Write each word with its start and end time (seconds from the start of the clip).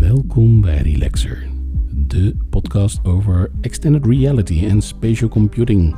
Welkom 0.00 0.60
bij 0.60 0.78
Relaxer, 0.78 1.46
de 1.90 2.36
podcast 2.50 3.04
over 3.04 3.50
extended 3.60 4.06
reality 4.06 4.66
en 4.66 4.82
spatial 4.82 5.28
computing. 5.28 5.96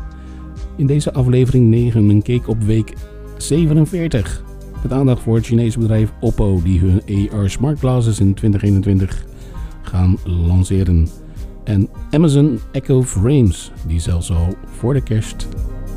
In 0.76 0.86
deze 0.86 1.12
aflevering 1.12 1.68
9 1.68 2.08
een 2.08 2.22
keek 2.22 2.48
op 2.48 2.62
week 2.62 2.92
47. 3.36 4.42
Met 4.82 4.92
aandacht 4.92 5.22
voor 5.22 5.36
het 5.36 5.46
Chinese 5.46 5.78
bedrijf 5.78 6.12
Oppo, 6.20 6.62
die 6.62 6.80
hun 6.80 7.30
AR 7.32 7.50
smart 7.50 7.78
glasses 7.78 8.20
in 8.20 8.34
2021 8.34 9.24
gaan 9.82 10.16
lanceren. 10.24 11.08
En 11.64 11.88
Amazon 12.10 12.58
Echo 12.72 13.02
Frames, 13.02 13.72
die 13.86 14.00
zelfs 14.00 14.30
al 14.30 14.56
voor 14.66 14.94
de 14.94 15.02
kerst 15.02 15.48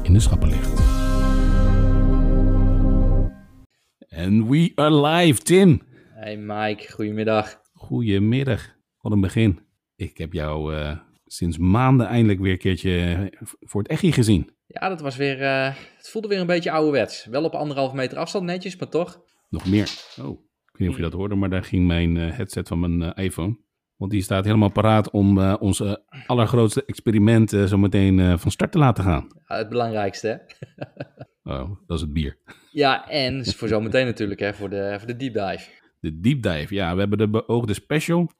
in 0.03 0.13
de 0.13 0.19
schappen 0.19 0.49
ligt. 0.49 0.81
En 4.07 4.49
we 4.49 4.71
are 4.75 5.07
live, 5.07 5.41
Tim. 5.41 5.81
Hey 6.13 6.37
Mike, 6.37 6.91
goedemiddag. 6.91 7.60
Goedemiddag. 7.81 8.75
Wat 8.99 9.11
een 9.11 9.21
begin. 9.21 9.59
Ik 9.95 10.17
heb 10.17 10.33
jou 10.33 10.75
eh, 10.75 10.97
sinds 11.25 11.57
maanden 11.57 12.07
eindelijk 12.07 12.39
weer 12.39 12.51
een 12.51 12.57
keertje 12.57 13.31
voor 13.59 13.81
het 13.81 13.91
echi 13.91 14.11
gezien. 14.11 14.49
Ja, 14.67 14.89
dat 14.89 15.01
was 15.01 15.15
weer, 15.15 15.41
eh, 15.41 15.75
het 15.97 16.09
voelde 16.09 16.27
weer 16.27 16.39
een 16.39 16.45
beetje 16.45 16.71
ouderwets. 16.71 17.25
Wel 17.25 17.43
op 17.43 17.53
anderhalve 17.53 17.95
meter 17.95 18.17
afstand 18.17 18.45
netjes, 18.45 18.75
maar 18.75 18.89
toch. 18.89 19.21
Nog 19.49 19.65
meer. 19.65 19.89
Oh, 20.21 20.29
ik 20.31 20.71
weet 20.71 20.79
niet 20.79 20.89
of 20.89 20.95
je 20.95 21.01
dat 21.01 21.13
hoorde, 21.13 21.35
maar 21.35 21.49
daar 21.49 21.63
ging 21.63 21.87
mijn 21.87 22.17
eh, 22.17 22.37
headset 22.37 22.67
van 22.67 22.79
mijn 22.79 23.13
iPhone. 23.13 23.57
Want 23.95 24.11
die 24.11 24.21
staat 24.21 24.45
helemaal 24.45 24.71
paraat 24.71 25.11
om 25.11 25.39
onze 25.39 26.03
allergrootste 26.25 26.85
experiment 26.85 27.49
zo 27.49 27.77
meteen 27.77 28.39
van 28.39 28.51
start 28.51 28.71
te 28.71 28.77
laten 28.77 29.03
gaan. 29.03 29.27
Ja, 29.47 29.57
het 29.57 29.69
belangrijkste, 29.69 30.27
hè? 30.27 30.35
oh, 31.53 31.69
dat 31.85 31.97
is 31.97 32.01
het 32.01 32.13
bier. 32.13 32.37
Ja, 32.71 33.09
en 33.09 33.45
voor 33.45 33.67
zometeen 33.67 34.05
natuurlijk, 34.05 34.39
hè, 34.39 34.53
voor 34.53 34.69
de, 34.69 34.95
voor 34.97 35.07
de 35.07 35.15
deep 35.15 35.33
dive. 35.33 35.80
De 36.01 36.19
deep 36.19 36.41
dive, 36.41 36.73
ja. 36.73 36.93
We 36.93 36.99
hebben 36.99 37.17
de 37.17 37.29
beoogde 37.29 37.73
special. 37.73 38.31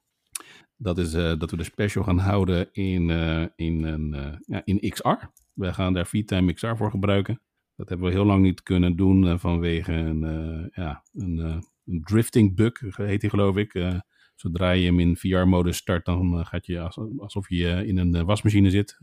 Dat 0.78 0.98
is 0.98 1.14
uh, 1.14 1.34
dat 1.38 1.52
we 1.52 1.58
de 1.58 1.64
special 1.64 2.04
gaan 2.04 2.18
houden 2.18 2.74
in, 2.74 3.10
uh, 3.10 3.46
in, 3.56 3.84
een, 3.84 4.14
uh, 4.14 4.34
ja, 4.46 4.62
in 4.66 4.90
XR. 4.90 5.26
We 5.54 5.74
gaan 5.74 5.94
daar 5.94 6.08
VTime 6.08 6.54
XR 6.54 6.76
voor 6.76 6.90
gebruiken. 6.90 7.42
Dat 7.76 7.90
hebben 7.90 8.08
we 8.08 8.14
heel 8.14 8.26
lang 8.26 8.44
niet 8.44 8.64
kunnen 8.64 8.96
doen 8.96 9.40
vanwege 9.40 9.94
een, 9.94 10.22
ja, 10.74 11.04
een, 11.14 11.38
een, 11.86 12.02
drifting 12.04 12.56
bug, 12.56 12.96
heet 12.96 13.22
die 13.22 13.30
geloof 13.30 13.56
ik. 13.58 14.02
zodra 14.36 14.72
je 14.72 14.86
hem 14.86 15.00
in 15.00 15.18
VR-modus 15.18 15.78
start, 15.78 16.06
dan 16.06 16.46
gaat 16.46 16.66
je 16.66 16.80
alsof 17.18 17.50
je 17.50 17.86
in 17.86 17.98
een 17.98 18.26
wasmachine 18.26 18.70
zit. 18.70 18.98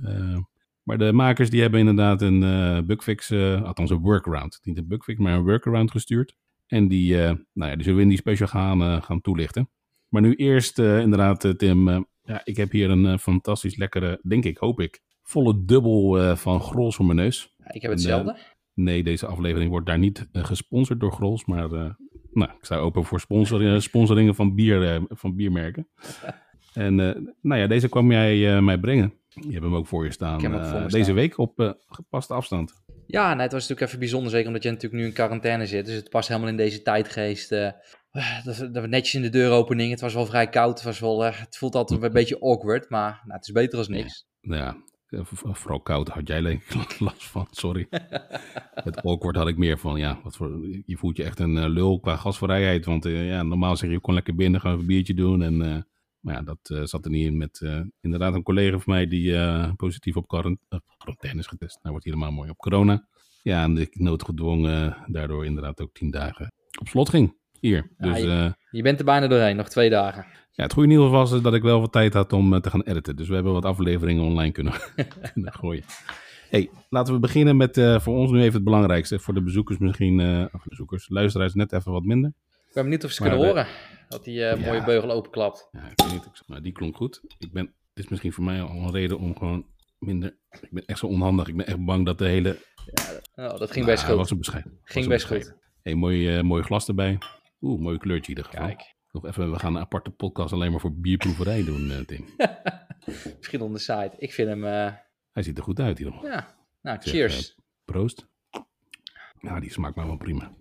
maar 0.83 0.99
de 0.99 1.13
makers 1.13 1.51
die 1.51 1.61
hebben 1.61 1.81
inderdaad 1.81 2.23
een 2.23 2.41
bugfix, 2.87 3.33
althans 3.33 3.91
een 3.91 4.01
workaround. 4.01 4.59
Niet 4.63 4.79
een 4.79 4.89
bugfix, 4.89 5.19
maar 5.19 5.35
een 5.35 5.45
workaround 5.45 5.91
gestuurd. 5.91 6.37
En 6.69 6.89
die, 6.89 7.15
uh, 7.15 7.31
nou 7.53 7.71
ja, 7.71 7.75
die 7.75 7.83
zullen 7.83 7.97
we 7.97 8.03
in 8.03 8.09
die 8.09 8.19
special 8.19 8.49
gaan, 8.49 8.83
uh, 8.83 9.03
gaan 9.03 9.21
toelichten. 9.21 9.71
Maar 10.09 10.23
nu 10.23 10.35
eerst 10.35 10.79
uh, 10.79 11.01
inderdaad, 11.01 11.59
Tim. 11.59 11.89
ja, 12.23 12.41
ik 12.45 12.57
heb 12.57 12.71
hier 12.71 12.91
een 12.91 13.19
fantastisch 13.19 13.77
lekkere, 13.77 14.21
denk 14.23 14.45
ik, 14.45 14.57
hoop 14.57 14.81
ik, 14.81 15.01
volle 15.23 15.65
dubbel 15.65 16.37
van 16.37 16.61
Grols 16.61 16.97
voor 16.97 17.05
mijn 17.05 17.17
neus. 17.19 17.55
Ja, 17.57 17.73
ik 17.73 17.83
heb 17.83 17.91
hetzelfde. 17.91 18.37
nee, 18.75 19.03
deze 19.03 19.27
aflevering 19.27 19.71
wordt 19.71 19.87
daar 19.87 19.99
niet 19.99 20.29
gesponsord 20.33 21.01
door 21.01 21.13
Grols. 21.13 21.45
Maar 21.45 21.69
nou, 22.33 22.51
ik 22.51 22.65
sta 22.65 22.77
open 22.77 23.05
voor 23.05 23.21
sponsor, 23.21 23.83
sponsoringen 23.83 24.35
van, 24.35 24.55
bier, 24.55 25.03
van 25.09 25.37
biermerken. 25.37 25.89
en 26.75 26.95
nou 27.41 27.61
ja, 27.61 27.67
deze 27.67 27.89
kwam 27.89 28.13
jij 28.13 28.63
mij 28.63 28.79
brengen. 28.79 29.13
Je 29.29 29.53
hebt 29.53 29.65
hem 29.65 29.75
ook 29.75 29.87
voor 29.87 30.05
je 30.05 30.13
staan. 30.13 30.41
Voor 30.41 30.89
deze 30.89 31.13
week 31.13 31.39
op 31.39 31.77
gepaste 31.89 32.35
afstand. 32.35 32.85
Ja, 33.11 33.35
nee, 33.35 33.43
het 33.43 33.53
was 33.53 33.61
natuurlijk 33.61 33.87
even 33.89 33.99
bijzonder, 33.99 34.31
zeker 34.31 34.47
omdat 34.47 34.63
je 34.63 34.71
natuurlijk 34.71 35.03
nu 35.03 35.07
in 35.09 35.15
quarantaine 35.15 35.67
zit. 35.67 35.87
Dus 35.87 35.95
het 35.95 36.11
past 36.11 36.29
helemaal 36.29 36.49
in 36.49 36.57
deze 36.57 36.83
tijdgeest. 36.83 37.53
Uh, 37.53 37.71
dat, 38.45 38.69
dat 38.73 38.89
netjes 38.89 39.15
in 39.15 39.23
de 39.23 39.29
deuropening. 39.29 39.91
Het 39.91 40.01
was 40.01 40.15
wel 40.15 40.27
vrij 40.27 40.49
koud. 40.49 40.75
Het, 40.75 40.83
was 40.83 41.01
wel, 41.01 41.27
uh, 41.27 41.41
het 41.41 41.57
voelt 41.57 41.75
altijd 41.75 42.03
een 42.03 42.13
beetje 42.13 42.41
awkward, 42.41 42.91
maar 42.91 43.21
nou, 43.25 43.39
het 43.39 43.47
is 43.47 43.53
beter 43.53 43.79
als 43.79 43.89
niks. 43.89 44.27
Ja, 44.41 44.77
ja 45.09 45.23
vooral 45.33 45.81
koud 45.81 46.09
had 46.09 46.29
jij 46.29 46.41
last 46.99 47.25
van, 47.25 47.47
sorry. 47.51 47.87
het 48.89 49.03
awkward 49.03 49.37
had 49.37 49.49
ik 49.49 49.57
meer 49.57 49.79
van, 49.79 49.99
ja, 49.99 50.21
wat 50.23 50.37
voor, 50.37 50.51
je 50.87 50.97
voelt 50.97 51.17
je 51.17 51.25
echt 51.25 51.41
een 51.41 51.69
lul 51.69 52.01
qua 52.01 52.17
gasvrijheid. 52.17 52.85
Want 52.85 53.05
ja, 53.05 53.43
normaal 53.43 53.77
zeg 53.77 53.89
je, 53.89 53.95
je 53.95 54.01
kon 54.01 54.15
lekker 54.15 54.35
binnen, 54.35 54.61
gaan 54.61 54.79
een 54.79 54.87
biertje 54.87 55.15
doen 55.15 55.43
en... 55.43 55.87
Maar 56.21 56.35
ja, 56.35 56.43
dat 56.43 56.71
uh, 56.73 56.85
zat 56.85 57.05
er 57.05 57.11
niet 57.11 57.27
in 57.27 57.37
met 57.37 57.61
uh, 57.61 57.81
inderdaad 58.01 58.35
een 58.35 58.43
collega 58.43 58.79
van 58.79 58.95
mij 58.95 59.07
die 59.07 59.31
uh, 59.31 59.73
positief 59.77 60.17
op 60.17 60.29
quarantaine 60.29 61.39
is 61.39 61.47
getest. 61.47 61.79
Hij 61.83 61.91
wordt 61.91 62.07
helemaal 62.07 62.33
mooi 62.33 62.51
op 62.51 62.57
corona. 62.57 63.09
Ja, 63.43 63.63
en 63.63 63.77
ik 63.77 63.99
noodgedwongen 63.99 64.97
daardoor 65.07 65.45
inderdaad 65.45 65.81
ook 65.81 65.93
tien 65.93 66.11
dagen 66.11 66.53
op 66.81 66.89
slot 66.89 67.09
ging. 67.09 67.37
Hier. 67.61 67.91
Ja, 67.99 68.13
dus, 68.13 68.21
je, 68.21 68.55
je, 68.71 68.83
bent 68.83 68.99
er 68.99 69.05
bijna 69.05 69.27
doorheen, 69.27 69.57
nog 69.57 69.69
twee 69.69 69.91
dagen. 69.91 70.27
Ja, 70.53 70.63
het 70.63 70.73
goede 70.73 70.89
nieuws 70.89 71.11
was 71.11 71.43
dat 71.43 71.55
ik 71.55 71.63
wel 71.63 71.81
wat 71.81 71.93
tijd 71.93 72.15
had 72.15 72.33
om 72.33 72.61
te 72.61 72.71
gaan 72.71 72.83
editen. 72.83 73.17
Dus 73.17 73.29
we 73.29 73.35
hebben 73.35 73.53
wat 73.53 73.65
afleveringen 73.65 74.25
online 74.25 74.53
kunnen, 74.53 74.73
kunnen 75.33 75.53
gooien. 75.53 75.85
Hey, 76.49 76.71
laten 76.89 77.15
we 77.15 77.21
beginnen 77.21 77.57
met 77.57 77.81
voor 78.01 78.17
ons 78.17 78.31
nu 78.31 78.41
even 78.41 78.55
het 78.55 78.65
belangrijkste. 78.65 79.19
Voor 79.19 79.35
de 79.35 79.43
bezoekers 79.43 79.79
misschien, 79.79 80.21
of 80.53 80.65
bezoekers, 80.65 81.09
luisteraars 81.09 81.55
net 81.55 81.73
even 81.73 81.93
wat 81.93 82.05
minder. 82.05 82.33
Ik 82.79 82.85
ben 82.85 82.93
benieuwd 82.93 83.11
of 83.11 83.17
ze 83.17 83.23
kunnen 83.23 83.47
horen. 83.47 83.67
Dat 84.09 84.25
die 84.25 84.41
uh, 84.41 84.67
mooie 84.67 84.85
beugel 84.85 85.11
openklapt. 85.11 85.69
Ja, 85.73 85.91
ik 85.91 86.01
weet 86.03 86.13
niet. 86.13 86.43
Maar 86.47 86.63
die 86.63 86.73
klonk 86.73 86.97
goed. 86.97 87.21
Ik 87.39 87.53
ben, 87.53 87.65
dit 87.65 88.05
is 88.05 88.09
misschien 88.09 88.33
voor 88.33 88.45
mij 88.45 88.61
al 88.61 88.71
een 88.71 88.91
reden 88.91 89.19
om 89.19 89.37
gewoon 89.37 89.67
minder... 89.99 90.39
Ik 90.61 90.71
ben 90.71 90.85
echt 90.85 90.99
zo 90.99 91.07
onhandig. 91.07 91.49
Ik 91.49 91.57
ben 91.57 91.67
echt 91.67 91.85
bang 91.85 92.07
dat 92.07 92.19
de 92.19 92.25
hele... 92.25 92.59
Ja, 93.35 93.51
oh, 93.51 93.59
dat 93.59 93.71
ging 93.71 93.87
best 93.87 94.05
goed. 94.05 94.15
was 94.15 94.31
een 94.31 94.39
bescheid. 94.39 94.67
Ging 94.83 95.07
best 95.07 95.27
goed. 95.27 95.55
Hey, 95.83 95.95
mooi, 95.95 96.37
uh, 96.37 96.43
mooi 96.43 96.63
glas 96.63 96.89
erbij. 96.89 97.19
Oeh, 97.61 97.81
mooi 97.81 97.99
kleurtje 97.99 98.33
in 98.33 98.39
ieder 98.39 98.53
geval. 98.53 98.67
Kijk. 98.67 98.95
Nog 99.13 99.27
even, 99.27 99.51
we 99.51 99.59
gaan 99.59 99.75
een 99.75 99.81
aparte 99.81 100.11
podcast 100.11 100.53
alleen 100.53 100.71
maar 100.71 100.81
voor 100.81 100.95
bierproeverij 100.95 101.65
doen, 101.65 101.91
uh, 101.91 101.99
Tim. 101.99 102.25
Misschien 103.39 103.61
on 103.61 103.73
de 103.73 103.79
site. 103.79 104.13
Ik 104.19 104.33
vind 104.33 104.49
hem... 104.49 104.65
Uh... 104.65 104.93
Hij 105.33 105.43
ziet 105.43 105.59
er 105.59 105.65
goed 105.65 105.81
uit 105.81 105.99
hier. 105.99 106.19
Ja, 106.23 106.57
nou, 106.83 106.99
cheers. 107.01 107.35
Zeg, 107.35 107.55
proost. 107.85 108.27
Ja, 109.41 109.61
die 109.61 109.73
smaakt 109.73 109.97
maar 109.97 110.07
wel 110.07 110.17
prima. 110.17 110.53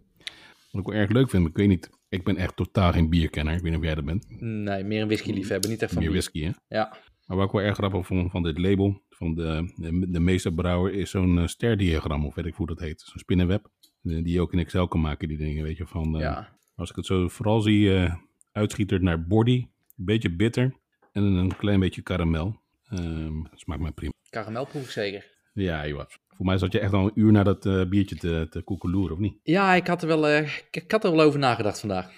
Wat 0.72 0.82
ik 0.82 0.88
wel 0.88 1.02
erg 1.02 1.10
leuk 1.10 1.30
vind, 1.30 1.48
ik 1.48 1.58
weet 1.58 1.68
niet, 1.68 1.90
ik 2.10 2.24
ben 2.24 2.38
echt 2.38 2.56
totaal 2.56 2.92
geen 2.92 3.10
bierkenner. 3.10 3.54
Ik 3.54 3.62
weet 3.62 3.72
niet 3.72 3.80
of 3.80 3.86
jij 3.86 3.96
dat 3.96 4.06
bent. 4.06 4.42
Nee, 4.42 4.84
meer 4.84 5.02
een 5.02 5.08
whisky-liefhebber, 5.08 5.70
niet 5.70 5.82
echt 5.82 5.94
van 5.94 6.02
Meer 6.02 6.12
whisky, 6.12 6.44
hè? 6.44 6.52
Ja. 6.68 6.98
Maar 7.26 7.38
wat 7.38 7.46
ik 7.46 7.52
wel 7.52 7.62
erg 7.62 7.76
grappig 7.76 8.06
vond 8.06 8.32
van 8.32 8.44
dit 8.44 8.58
label, 8.58 9.04
van 9.10 9.36
de, 9.36 9.74
de, 9.76 10.10
de 10.10 10.20
meesterbrouwer, 10.20 10.94
is 10.94 11.10
zo'n 11.10 11.38
uh, 11.38 11.48
sterdiagram, 11.48 12.26
of 12.26 12.36
weet 12.36 12.46
ik 12.46 12.54
hoe 12.54 12.68
dat 12.68 12.80
heet. 12.80 13.02
Zo'n 13.02 13.20
spinnenweb, 13.20 13.70
die 14.02 14.32
je 14.32 14.42
ook 14.42 14.54
in 14.54 14.60
Excel 14.60 14.88
kan 14.88 15.02
maken, 15.02 15.28
die 15.28 15.38
dingen, 15.38 15.64
weet 15.64 15.78
je. 15.78 15.88
Van, 15.88 16.16
uh, 16.16 16.22
ja. 16.22 16.58
Als 16.76 16.90
ik 16.90 16.96
het 16.96 17.06
zo 17.06 17.28
vooral 17.28 17.62
zie, 17.62 18.10
uh, 18.54 19.00
naar 19.00 19.28
body, 19.28 19.68
een 19.98 20.06
beetje 20.06 20.36
bitter 20.36 20.76
en 21.12 21.24
een 21.24 21.56
klein 21.56 21.80
beetje 21.80 22.02
karamel. 22.02 22.62
Um, 22.92 23.44
dat 23.50 23.60
smaakt 23.60 23.82
mij 23.82 23.92
prima. 23.92 24.12
Karamel 24.30 24.66
proef 24.66 24.84
ik 24.84 24.90
zeker. 24.90 25.36
Ja, 25.54 25.88
joh. 25.88 26.06
Voor 26.38 26.46
mij 26.46 26.58
zat 26.58 26.72
je 26.72 26.80
echt 26.80 26.94
al 26.94 27.06
een 27.06 27.12
uur 27.16 27.32
naar 27.32 27.44
dat 27.44 27.66
uh, 27.66 27.86
biertje 27.86 28.16
te, 28.16 28.48
te 28.50 28.62
koekeloeren, 28.62 29.16
of 29.16 29.22
niet? 29.22 29.40
Ja, 29.44 29.74
ik 29.74 29.88
had 29.88 30.02
er 30.02 30.08
wel, 30.08 30.30
uh, 30.30 30.50
ik 30.72 30.92
had 30.92 31.04
er 31.04 31.12
wel 31.12 31.22
over 31.22 31.40
nagedacht 31.40 31.80
vandaag. 31.80 32.12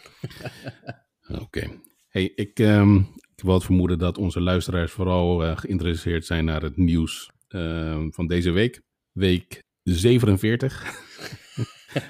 Oké. 1.44 1.68
Hey, 2.08 2.32
ik, 2.36 2.60
um, 2.60 2.98
ik 3.36 3.44
wil 3.44 3.54
het 3.54 3.64
vermoeden 3.64 4.00
dat 4.00 4.18
onze 4.18 4.42
luisteraars 4.42 4.92
vooral 4.92 5.46
uh, 5.46 5.58
geïnteresseerd 5.58 6.26
zijn 6.26 6.46
naar 6.46 6.62
het 6.62 6.78
nieuws 6.78 7.32
ehm, 7.48 8.10
van 8.10 8.28
deze 8.28 8.52
week. 8.52 8.82
Week 9.12 9.64
47. 9.84 11.04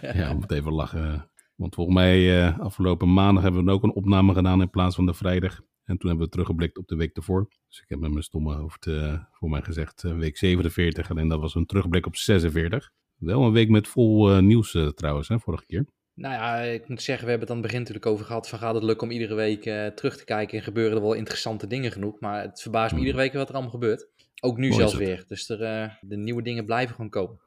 ja, 0.13 0.33
moet 0.33 0.51
even 0.51 0.73
lachen. 0.73 1.29
Want 1.55 1.75
volgens 1.75 1.95
mij 1.95 2.51
afgelopen 2.51 3.13
maandag 3.13 3.43
hebben 3.43 3.65
we 3.65 3.71
ook 3.71 3.83
een 3.83 3.93
opname 3.93 4.33
gedaan 4.33 4.61
in 4.61 4.69
plaats 4.69 4.95
van 4.95 5.05
de 5.05 5.13
vrijdag. 5.13 5.61
En 5.89 5.97
toen 5.97 6.09
hebben 6.09 6.25
we 6.25 6.31
teruggeblikt 6.31 6.77
op 6.77 6.87
de 6.87 6.95
week 6.95 7.15
ervoor. 7.15 7.49
Dus 7.67 7.79
ik 7.79 7.85
heb 7.87 7.99
met 7.99 8.11
mijn 8.11 8.23
stomme 8.23 8.55
hoofd 8.55 8.85
uh, 8.85 9.19
voor 9.31 9.49
mij 9.49 9.61
gezegd 9.61 10.03
uh, 10.03 10.17
week 10.17 10.37
47. 10.37 11.09
Alleen 11.09 11.27
dat 11.27 11.39
was 11.39 11.55
een 11.55 11.65
terugblik 11.65 12.05
op 12.05 12.15
46. 12.15 12.91
Wel 13.15 13.43
een 13.43 13.51
week 13.51 13.69
met 13.69 13.87
vol 13.87 14.31
uh, 14.31 14.39
nieuws 14.39 14.77
trouwens, 14.95 15.27
hè, 15.27 15.39
vorige 15.39 15.65
keer. 15.65 15.85
Nou 16.13 16.33
ja, 16.33 16.57
ik 16.57 16.87
moet 16.87 17.01
zeggen, 17.01 17.25
we 17.25 17.29
hebben 17.29 17.47
het 17.47 17.57
aan 17.57 17.63
het 17.63 17.65
begin 17.65 17.79
natuurlijk 17.79 18.05
over 18.05 18.25
gehad. 18.25 18.49
Van 18.49 18.59
gaat 18.59 18.73
het 18.73 18.83
lukken 18.83 19.07
om 19.07 19.13
iedere 19.13 19.35
week 19.35 19.61
terug 19.95 20.17
te 20.17 20.25
kijken 20.25 20.57
en 20.57 20.63
gebeuren 20.63 20.97
er 20.97 21.03
wel 21.03 21.13
interessante 21.13 21.67
dingen 21.67 21.91
genoeg. 21.91 22.19
Maar 22.19 22.41
het 22.41 22.61
verbaast 22.61 22.91
me 22.91 22.97
hmm. 22.97 23.07
iedere 23.07 23.23
week 23.23 23.33
wat 23.33 23.47
er 23.47 23.53
allemaal 23.53 23.71
gebeurt. 23.71 24.07
Ook 24.41 24.57
nu 24.57 24.71
zelfs 24.71 24.95
weer. 24.95 25.25
Dus 25.27 25.49
er, 25.49 25.97
de 26.01 26.17
nieuwe 26.17 26.41
dingen 26.41 26.65
blijven 26.65 26.95
gewoon 26.95 27.09
komen. 27.09 27.39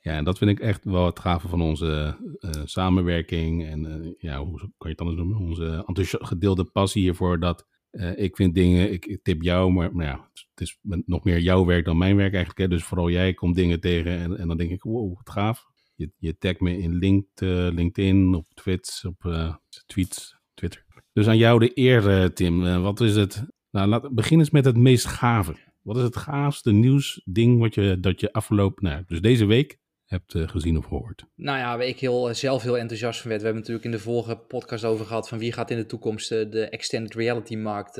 Ja, 0.00 0.12
en 0.12 0.24
dat 0.24 0.38
vind 0.38 0.50
ik 0.50 0.60
echt 0.60 0.84
wel 0.84 1.06
het 1.06 1.20
gave 1.20 1.48
van 1.48 1.62
onze 1.62 2.16
samenwerking. 2.64 3.66
En 3.66 4.14
ja, 4.18 4.44
hoe 4.44 4.58
kan 4.58 4.70
je 4.78 4.88
het 4.88 5.00
anders 5.00 5.18
noemen? 5.18 5.38
Onze 5.86 6.18
gedeelde 6.20 6.64
passie 6.64 7.02
hiervoor 7.02 7.40
dat 7.40 7.66
uh, 7.96 8.18
ik 8.18 8.36
vind 8.36 8.54
dingen, 8.54 8.92
ik, 8.92 9.18
tip 9.22 9.42
jou, 9.42 9.72
maar 9.72 10.04
ja, 10.04 10.30
het 10.32 10.60
is 10.60 10.78
nog 11.04 11.24
meer 11.24 11.38
jouw 11.38 11.64
werk 11.64 11.84
dan 11.84 11.98
mijn 11.98 12.16
werk 12.16 12.34
eigenlijk. 12.34 12.58
Hè? 12.58 12.68
Dus 12.68 12.84
vooral 12.84 13.10
jij 13.10 13.34
komt 13.34 13.54
dingen 13.54 13.80
tegen 13.80 14.18
en, 14.18 14.38
en 14.38 14.48
dan 14.48 14.56
denk 14.56 14.70
ik, 14.70 14.82
wow, 14.82 15.16
wat 15.16 15.30
gaaf. 15.30 15.64
Je, 15.94 16.10
je 16.18 16.56
me 16.58 16.78
in 16.78 16.92
uh, 16.92 17.68
LinkedIn 17.72 18.34
op 18.34 18.46
Twits, 18.54 19.04
op 19.04 19.24
uh, 19.24 19.54
tweets, 19.86 20.36
Twitter. 20.54 20.84
Dus 21.12 21.26
aan 21.26 21.36
jou 21.36 21.58
de 21.58 21.70
eer, 21.74 22.32
Tim. 22.32 22.82
wat 22.82 23.00
is 23.00 23.16
het? 23.16 23.44
Nou, 23.70 23.88
laat, 23.88 24.14
begin 24.14 24.38
eens 24.38 24.50
met 24.50 24.64
het 24.64 24.76
meest 24.76 25.06
gave. 25.06 25.56
Wat 25.82 25.96
is 25.96 26.02
het 26.02 26.16
gaafste 26.16 26.72
nieuwsding 26.72 27.60
wat 27.60 27.74
je, 27.74 28.00
dat 28.00 28.20
je 28.20 28.32
afgelopen, 28.32 28.84
nou, 28.84 29.04
dus 29.06 29.20
deze 29.20 29.44
week 29.44 29.78
hebt 30.06 30.34
uh, 30.34 30.48
gezien 30.48 30.76
of 30.76 30.84
gehoord? 30.84 31.24
Nou 31.34 31.58
ja, 31.58 31.76
waar 31.76 31.86
ik 31.86 32.00
heel, 32.00 32.34
zelf 32.34 32.62
heel 32.62 32.78
enthousiast 32.78 33.20
van 33.20 33.28
werd. 33.28 33.40
We 33.40 33.46
hebben 33.46 33.66
natuurlijk 33.66 33.94
in 33.94 33.98
de 33.98 34.04
vorige 34.04 34.36
podcast 34.36 34.84
over 34.84 35.06
gehad 35.06 35.28
van 35.28 35.38
wie 35.38 35.52
gaat 35.52 35.70
in 35.70 35.76
de 35.76 35.86
toekomst 35.86 36.32
uh, 36.32 36.50
de 36.50 36.68
extended 36.68 37.14
reality 37.14 37.56
markt 37.56 37.96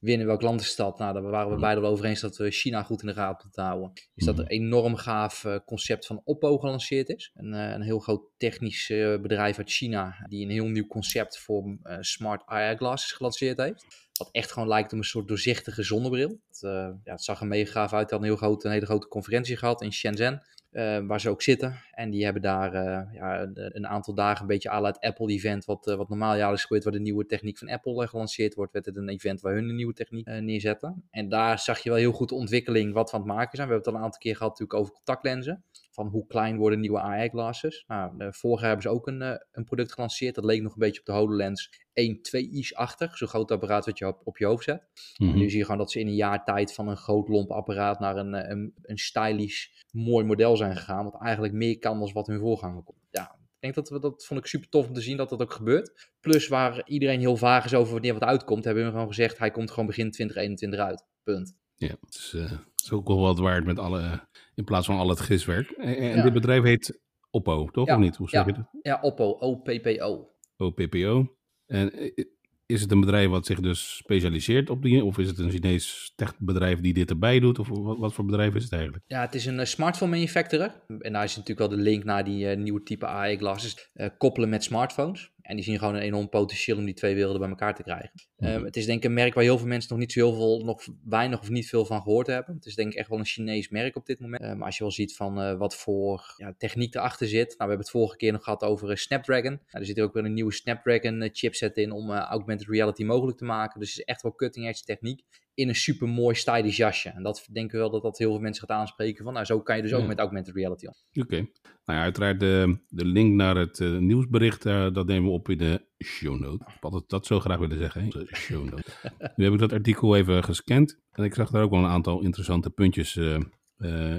winnen. 0.00 0.26
Welk 0.26 0.42
land 0.42 0.60
is 0.60 0.76
dat? 0.76 0.98
Nou, 0.98 1.12
daar 1.12 1.22
waren 1.22 1.54
we 1.54 1.60
beide 1.60 1.80
wel 1.80 1.90
over 1.90 2.04
eens 2.04 2.20
dat 2.20 2.36
we 2.36 2.50
China 2.50 2.82
goed 2.82 3.00
in 3.00 3.06
de 3.06 3.14
gaten 3.14 3.40
moeten 3.44 3.64
houden. 3.64 3.92
Is 4.14 4.24
dat 4.24 4.38
een 4.38 4.46
enorm 4.46 4.96
gaaf 4.96 5.46
concept 5.66 6.06
van 6.06 6.20
Oppo 6.24 6.58
gelanceerd 6.58 7.08
is. 7.08 7.30
Een, 7.34 7.52
een 7.52 7.82
heel 7.82 7.98
groot 7.98 8.22
technisch 8.36 8.86
bedrijf 9.22 9.58
uit 9.58 9.70
China 9.70 10.26
die 10.28 10.44
een 10.44 10.50
heel 10.50 10.66
nieuw 10.66 10.86
concept 10.86 11.38
voor 11.38 11.78
smart 12.00 12.42
eyeglasses 12.46 13.12
gelanceerd 13.12 13.58
heeft. 13.58 13.84
Wat 14.12 14.28
echt 14.32 14.52
gewoon 14.52 14.68
lijkt 14.68 14.92
op 14.92 14.98
een 14.98 15.04
soort 15.04 15.28
doorzichtige 15.28 15.82
zonnebril. 15.82 16.40
Het, 16.48 16.58
ja, 17.04 17.12
het 17.12 17.24
zag 17.24 17.40
er 17.40 17.46
mega 17.46 17.70
gaaf 17.70 17.92
uit. 17.92 18.10
Hij 18.10 18.18
had 18.18 18.20
een, 18.20 18.24
heel 18.24 18.36
groot, 18.36 18.64
een 18.64 18.70
hele 18.70 18.86
grote 18.86 19.08
conferentie 19.08 19.56
gehad 19.56 19.82
in 19.82 19.92
Shenzhen. 19.92 20.42
Uh, 20.72 20.98
waar 21.06 21.20
ze 21.20 21.28
ook 21.28 21.42
zitten. 21.42 21.76
En 21.90 22.10
die 22.10 22.24
hebben 22.24 22.42
daar 22.42 22.74
uh, 22.74 23.14
ja, 23.14 23.50
een 23.54 23.86
aantal 23.86 24.14
dagen 24.14 24.40
een 24.40 24.46
beetje 24.46 24.70
à 24.70 24.82
het 24.82 25.00
Apple-event, 25.00 25.64
wat, 25.64 25.86
uh, 25.86 25.94
wat 25.94 26.08
normaal 26.08 26.36
jaarlijks 26.36 26.62
gebeurt, 26.62 26.84
waar 26.84 26.92
de 26.92 27.00
nieuwe 27.00 27.26
techniek 27.26 27.58
van 27.58 27.68
Apple 27.68 28.08
gelanceerd 28.08 28.54
wordt, 28.54 28.72
werd 28.72 28.86
het 28.86 28.96
een 28.96 29.08
event 29.08 29.40
waar 29.40 29.54
hun 29.54 29.68
een 29.68 29.76
nieuwe 29.76 29.92
techniek 29.92 30.26
neerzetten. 30.26 31.04
En 31.10 31.28
daar 31.28 31.58
zag 31.58 31.78
je 31.78 31.88
wel 31.88 31.98
heel 31.98 32.12
goed 32.12 32.28
de 32.28 32.34
ontwikkeling 32.34 32.92
wat 32.92 33.12
aan 33.12 33.20
het 33.20 33.28
maken 33.28 33.56
zijn. 33.56 33.68
We 33.68 33.72
hebben 33.72 33.76
het 33.76 33.86
al 33.86 33.94
een 33.94 34.04
aantal 34.04 34.20
keer 34.20 34.36
gehad 34.36 34.50
natuurlijk 34.50 34.80
over 34.80 34.94
contactlenzen. 34.94 35.64
Van 35.90 36.06
hoe 36.06 36.26
klein 36.26 36.56
worden 36.56 36.80
nieuwe 36.80 37.00
AI-glasses. 37.00 37.84
Nou, 37.86 38.12
vorig 38.30 38.60
jaar 38.60 38.68
hebben 38.68 38.90
ze 38.90 38.96
ook 38.96 39.06
een, 39.06 39.20
een 39.52 39.64
product 39.64 39.92
gelanceerd. 39.92 40.34
Dat 40.34 40.44
leek 40.44 40.62
nog 40.62 40.72
een 40.72 40.78
beetje 40.78 41.00
op 41.00 41.06
de 41.06 41.12
HoloLens 41.12 41.86
1, 41.92 42.22
2 42.22 42.50
is-achtig. 42.50 43.16
Zo'n 43.16 43.28
groot 43.28 43.50
apparaat 43.50 43.86
wat 43.86 43.98
je 43.98 44.06
op, 44.06 44.20
op 44.24 44.38
je 44.38 44.46
hoofd 44.46 44.64
zet. 44.64 44.82
Mm 45.16 45.38
nu 45.40 45.48
zie 45.48 45.58
je 45.58 45.64
gewoon 45.64 45.78
dat 45.78 45.90
ze 45.90 46.00
in 46.00 46.06
een 46.06 46.14
jaar 46.14 46.44
tijd 46.44 46.74
van 46.74 46.88
een 46.88 46.96
groot 46.96 47.28
lomp 47.28 47.50
apparaat 47.50 48.00
naar 48.00 48.16
een, 48.16 48.50
een, 48.50 48.74
een 48.82 48.98
stylish, 48.98 49.66
mooi 49.90 50.24
model 50.24 50.56
zijn 50.56 50.76
gegaan. 50.76 51.04
Wat 51.04 51.20
eigenlijk 51.22 51.54
meer 51.54 51.78
kan 51.78 51.98
dan 51.98 52.12
wat 52.12 52.26
hun 52.26 52.40
voorganger 52.40 52.82
kon. 52.82 52.96
Ja, 53.10 53.38
ik 53.60 53.60
denk 53.60 53.74
dat 53.74 53.88
we 53.88 54.00
dat 54.00 54.24
vond 54.24 54.40
ik 54.40 54.46
super 54.46 54.68
tof 54.68 54.88
om 54.88 54.94
te 54.94 55.00
zien 55.00 55.16
dat 55.16 55.28
dat 55.28 55.42
ook 55.42 55.52
gebeurt. 55.52 56.10
Plus 56.20 56.48
waar 56.48 56.88
iedereen 56.88 57.20
heel 57.20 57.36
vaag 57.36 57.64
is 57.64 57.74
over 57.74 57.92
wanneer 57.92 58.12
wat 58.12 58.22
uitkomt, 58.22 58.64
hebben 58.64 58.84
we 58.84 58.90
gewoon 58.90 59.06
gezegd: 59.06 59.38
hij 59.38 59.50
komt 59.50 59.70
gewoon 59.70 59.86
begin 59.86 60.10
2021 60.10 60.80
uit. 60.80 61.04
Punt. 61.22 61.58
Ja, 61.86 61.96
het 62.00 62.14
is, 62.14 62.36
is 62.82 62.92
ook 62.92 63.08
wel 63.08 63.20
wat 63.20 63.38
waard 63.38 63.64
met 63.64 63.78
alle, 63.78 64.26
in 64.54 64.64
plaats 64.64 64.86
van 64.86 64.98
al 64.98 65.08
het 65.08 65.20
giswerk. 65.20 65.70
En, 65.70 65.96
en 65.96 66.22
dit 66.22 66.32
bedrijf 66.32 66.62
heet 66.62 67.00
Oppo, 67.30 67.68
toch? 67.70 67.86
Ja. 67.86 67.94
Of 67.94 68.00
niet? 68.00 68.16
Hoe 68.16 68.28
zeg 68.28 68.40
ja. 68.40 68.46
je 68.46 68.52
dat? 68.52 68.68
Ja, 68.82 68.98
Oppo, 69.02 69.36
O-P-P-O. 69.38 70.34
OPPO. 70.56 71.36
En 71.66 71.92
eh, 71.92 72.24
is 72.66 72.80
het 72.80 72.90
een 72.90 73.00
bedrijf 73.00 73.28
wat 73.28 73.46
zich 73.46 73.60
dus 73.60 73.96
specialiseert 73.96 74.70
op 74.70 74.82
die, 74.82 75.04
of 75.04 75.18
is 75.18 75.26
het 75.26 75.38
een 75.38 75.50
Chinees 75.50 76.12
techbedrijf 76.16 76.80
die 76.80 76.92
dit 76.92 77.10
erbij 77.10 77.40
doet? 77.40 77.58
Of 77.58 77.68
wat, 77.68 77.98
wat 77.98 78.12
voor 78.12 78.24
bedrijf 78.24 78.54
is 78.54 78.62
het 78.62 78.72
eigenlijk? 78.72 79.04
Ja, 79.06 79.20
het 79.20 79.34
is 79.34 79.46
een 79.46 79.58
uh, 79.58 79.64
smartphone 79.64 80.10
manufacturer. 80.10 80.82
En 80.98 81.12
daar 81.12 81.24
is 81.24 81.36
natuurlijk 81.36 81.68
wel 81.68 81.78
de 81.78 81.84
link 81.84 82.04
naar 82.04 82.24
die 82.24 82.50
uh, 82.50 82.56
nieuwe 82.56 82.82
type 82.82 83.06
AI 83.06 83.36
glasses. 83.36 83.90
Uh, 83.94 84.06
koppelen 84.18 84.48
met 84.48 84.64
smartphones. 84.64 85.32
En 85.42 85.56
die 85.56 85.64
zien 85.64 85.78
gewoon 85.78 85.94
een 85.94 86.00
enorm 86.00 86.28
potentieel 86.28 86.76
om 86.76 86.84
die 86.84 86.94
twee 86.94 87.14
werelden 87.14 87.40
bij 87.40 87.48
elkaar 87.48 87.74
te 87.74 87.82
krijgen. 87.82 88.10
Mm. 88.36 88.48
Um, 88.48 88.64
het 88.64 88.76
is 88.76 88.86
denk 88.86 88.98
ik 88.98 89.04
een 89.04 89.14
merk 89.14 89.34
waar 89.34 89.44
heel 89.44 89.58
veel 89.58 89.66
mensen 89.66 89.90
nog 89.90 89.98
niet 89.98 90.12
zo 90.12 90.20
heel 90.20 90.34
veel, 90.34 90.64
nog 90.64 90.86
weinig 91.04 91.40
of 91.40 91.50
niet 91.50 91.68
veel 91.68 91.84
van 91.84 92.02
gehoord 92.02 92.26
hebben. 92.26 92.54
Het 92.54 92.66
is 92.66 92.74
denk 92.74 92.92
ik 92.92 92.98
echt 92.98 93.08
wel 93.08 93.18
een 93.18 93.24
Chinees 93.24 93.68
merk 93.68 93.96
op 93.96 94.06
dit 94.06 94.20
moment. 94.20 94.42
Maar 94.42 94.50
um, 94.50 94.62
als 94.62 94.76
je 94.76 94.82
wel 94.82 94.92
ziet 94.92 95.16
van 95.16 95.40
uh, 95.40 95.58
wat 95.58 95.76
voor 95.76 96.34
ja, 96.36 96.54
techniek 96.58 96.94
erachter 96.94 97.28
zit. 97.28 97.46
Nou, 97.46 97.56
we 97.56 97.64
hebben 97.64 97.78
het 97.78 97.90
vorige 97.90 98.16
keer 98.16 98.32
nog 98.32 98.44
gehad 98.44 98.62
over 98.62 98.90
uh, 98.90 98.96
Snapdragon. 98.96 99.52
Nou, 99.52 99.60
er 99.70 99.86
zit 99.86 99.98
er 99.98 100.04
ook 100.04 100.14
weer 100.14 100.24
een 100.24 100.34
nieuwe 100.34 100.52
Snapdragon 100.52 101.22
uh, 101.22 101.28
chipset 101.32 101.76
in 101.76 101.92
om 101.92 102.10
augmented 102.10 102.68
reality 102.68 103.04
mogelijk 103.04 103.38
te 103.38 103.44
maken. 103.44 103.80
Dus 103.80 103.88
het 103.88 103.98
is 103.98 104.04
echt 104.04 104.22
wel 104.22 104.34
cutting 104.34 104.66
edge 104.66 104.84
techniek 104.84 105.22
in 105.54 105.68
een 105.68 105.74
super 105.74 106.08
mooi 106.08 106.34
stylish 106.34 106.76
jasje. 106.76 107.08
En 107.08 107.22
dat 107.22 107.48
denken 107.52 107.72
we 107.72 107.78
wel 107.78 107.90
dat 107.90 108.02
dat 108.02 108.18
heel 108.18 108.30
veel 108.30 108.40
mensen 108.40 108.66
gaat 108.66 108.78
aanspreken. 108.78 109.24
Van, 109.24 109.32
nou, 109.32 109.44
zo 109.44 109.60
kan 109.60 109.76
je 109.76 109.82
dus 109.82 109.92
ook 109.92 110.00
ja. 110.00 110.06
met 110.06 110.18
augmented 110.18 110.54
reality. 110.54 110.86
Oké. 110.86 111.20
Okay. 111.20 111.38
Nou 111.84 111.98
ja, 111.98 112.02
uiteraard 112.02 112.40
de, 112.40 112.78
de 112.88 113.04
link 113.04 113.34
naar 113.34 113.56
het 113.56 113.78
uh, 113.78 113.98
nieuwsbericht, 113.98 114.66
uh, 114.66 114.92
dat 114.92 115.06
nemen 115.06 115.28
we 115.28 115.34
op 115.34 115.48
in 115.48 115.58
de 115.58 115.86
show 116.04 116.40
note. 116.40 116.64
Ik 116.66 116.76
had 116.80 117.04
dat 117.08 117.26
zo 117.26 117.40
graag 117.40 117.58
willen 117.58 117.78
zeggen. 117.78 118.02
Hè? 118.02 118.36
Show 118.36 118.64
note. 118.70 118.92
nu 119.36 119.44
heb 119.44 119.52
ik 119.52 119.58
dat 119.58 119.72
artikel 119.72 120.16
even 120.16 120.44
gescand. 120.44 120.98
En 121.10 121.24
ik 121.24 121.34
zag 121.34 121.50
daar 121.50 121.62
ook 121.62 121.70
wel 121.70 121.78
een 121.78 121.90
aantal 121.90 122.22
interessante 122.22 122.70
puntjes 122.70 123.16
uh, 123.16 123.38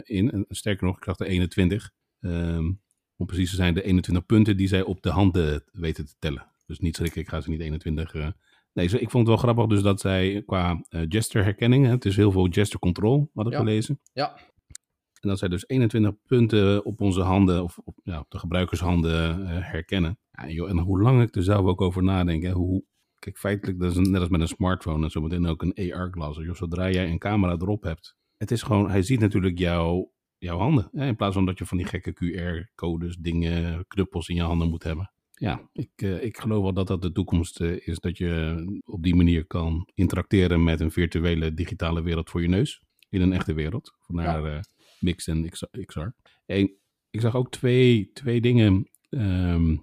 in. 0.03 0.31
En 0.31 0.45
sterker 0.49 0.85
nog, 0.85 0.97
ik 0.97 1.03
zag 1.03 1.19
er 1.19 1.27
21. 1.27 1.91
Um, 2.19 2.81
om 3.15 3.25
precies 3.25 3.49
te 3.49 3.55
zijn, 3.55 3.73
de 3.73 3.83
21 3.83 4.25
punten 4.25 4.57
die 4.57 4.67
zij 4.67 4.81
op 4.81 5.01
de 5.01 5.09
handen 5.09 5.63
weten 5.71 6.05
te 6.05 6.15
tellen. 6.19 6.51
Dus 6.65 6.79
niet 6.79 6.95
schrikken, 6.95 7.21
ik 7.21 7.29
ga 7.29 7.41
ze 7.41 7.49
niet 7.49 7.59
21 7.59 8.13
Nee, 8.73 8.85
ik 8.85 9.09
vond 9.09 9.27
het 9.27 9.27
wel 9.27 9.37
grappig 9.37 9.65
dus 9.65 9.81
dat 9.81 9.99
zij 9.99 10.43
qua 10.45 10.83
uh, 10.89 11.01
gesture 11.09 11.43
herkenning, 11.43 11.85
hè, 11.85 11.91
het 11.91 12.05
is 12.05 12.15
heel 12.15 12.31
veel 12.31 12.47
gesture 12.51 12.79
control, 12.79 13.29
had 13.33 13.45
ik 13.45 13.51
ja. 13.51 13.57
gelezen. 13.57 13.99
Ja. 14.13 14.35
En 15.19 15.29
dat 15.29 15.39
zij 15.39 15.47
dus 15.47 15.67
21 15.67 16.11
punten 16.25 16.85
op 16.85 17.01
onze 17.01 17.21
handen, 17.21 17.63
of 17.63 17.77
op, 17.83 17.99
ja, 18.03 18.19
op 18.19 18.29
de 18.29 18.39
gebruikershanden 18.39 19.39
uh, 19.39 19.47
herkennen. 19.47 20.19
Ja, 20.31 20.49
joh, 20.49 20.69
en 20.69 20.77
hoe 20.77 21.01
lang 21.01 21.21
ik 21.21 21.35
er 21.35 21.43
zelf 21.43 21.65
ook 21.65 21.81
over 21.81 22.03
nadenk. 22.03 22.43
Hè, 22.43 22.51
hoe, 22.51 22.83
kijk, 23.19 23.37
feitelijk, 23.37 23.79
dat 23.79 23.91
is 23.91 23.97
net 23.97 24.19
als 24.19 24.29
met 24.29 24.41
een 24.41 24.47
smartphone 24.47 25.03
en 25.03 25.11
zometeen 25.11 25.47
ook 25.47 25.61
een 25.61 25.93
AR-glas. 25.93 26.37
Zodra 26.37 26.89
jij 26.89 27.09
een 27.09 27.19
camera 27.19 27.53
erop 27.53 27.83
hebt, 27.83 28.15
het 28.37 28.51
is 28.51 28.61
gewoon, 28.61 28.89
hij 28.89 29.01
ziet 29.01 29.19
natuurlijk 29.19 29.57
jouw, 29.57 30.11
jouw 30.37 30.57
handen. 30.57 30.89
Hè, 30.91 31.05
in 31.07 31.15
plaats 31.15 31.33
van 31.33 31.45
dat 31.45 31.57
je 31.57 31.65
van 31.65 31.77
die 31.77 31.87
gekke 31.87 32.13
QR-codes, 32.13 33.17
dingen, 33.17 33.87
knuppels 33.87 34.27
in 34.27 34.35
je 34.35 34.41
handen 34.41 34.69
moet 34.69 34.83
hebben 34.83 35.11
ja, 35.41 35.69
ik, 35.73 36.01
uh, 36.01 36.23
ik 36.23 36.37
geloof 36.37 36.61
wel 36.63 36.73
dat 36.73 36.87
dat 36.87 37.01
de 37.01 37.11
toekomst 37.11 37.59
uh, 37.59 37.87
is. 37.87 37.99
Dat 37.99 38.17
je 38.17 38.81
op 38.85 39.03
die 39.03 39.15
manier 39.15 39.45
kan 39.45 39.89
interacteren 39.93 40.63
met 40.63 40.79
een 40.79 40.91
virtuele 40.91 41.53
digitale 41.53 42.01
wereld 42.01 42.29
voor 42.29 42.41
je 42.41 42.47
neus. 42.47 42.81
In 43.09 43.21
een 43.21 43.33
echte 43.33 43.53
wereld. 43.53 43.95
Vandaar 43.99 44.43
ja. 44.43 44.55
uh, 44.55 44.59
Mix 44.99 45.27
en 45.27 45.49
XR. 45.85 46.07
En 46.45 46.71
ik 47.09 47.21
zag 47.21 47.35
ook 47.35 47.51
twee, 47.51 48.11
twee 48.13 48.41
dingen, 48.41 48.89
um, 49.09 49.81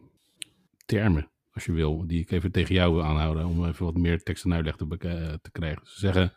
termen, 0.87 1.31
als 1.50 1.64
je 1.64 1.72
wil, 1.72 2.06
die 2.06 2.20
ik 2.20 2.31
even 2.31 2.52
tegen 2.52 2.75
jou 2.75 2.94
wil 2.94 3.04
aanhouden. 3.04 3.46
Om 3.46 3.66
even 3.66 3.84
wat 3.84 3.96
meer 3.96 4.22
tekst 4.22 4.44
en 4.44 4.52
uitleg 4.52 4.76
te, 4.76 4.87
te 5.43 5.50
krijgen. 5.50 5.87
Ze 5.87 5.99
zeggen, 5.99 6.32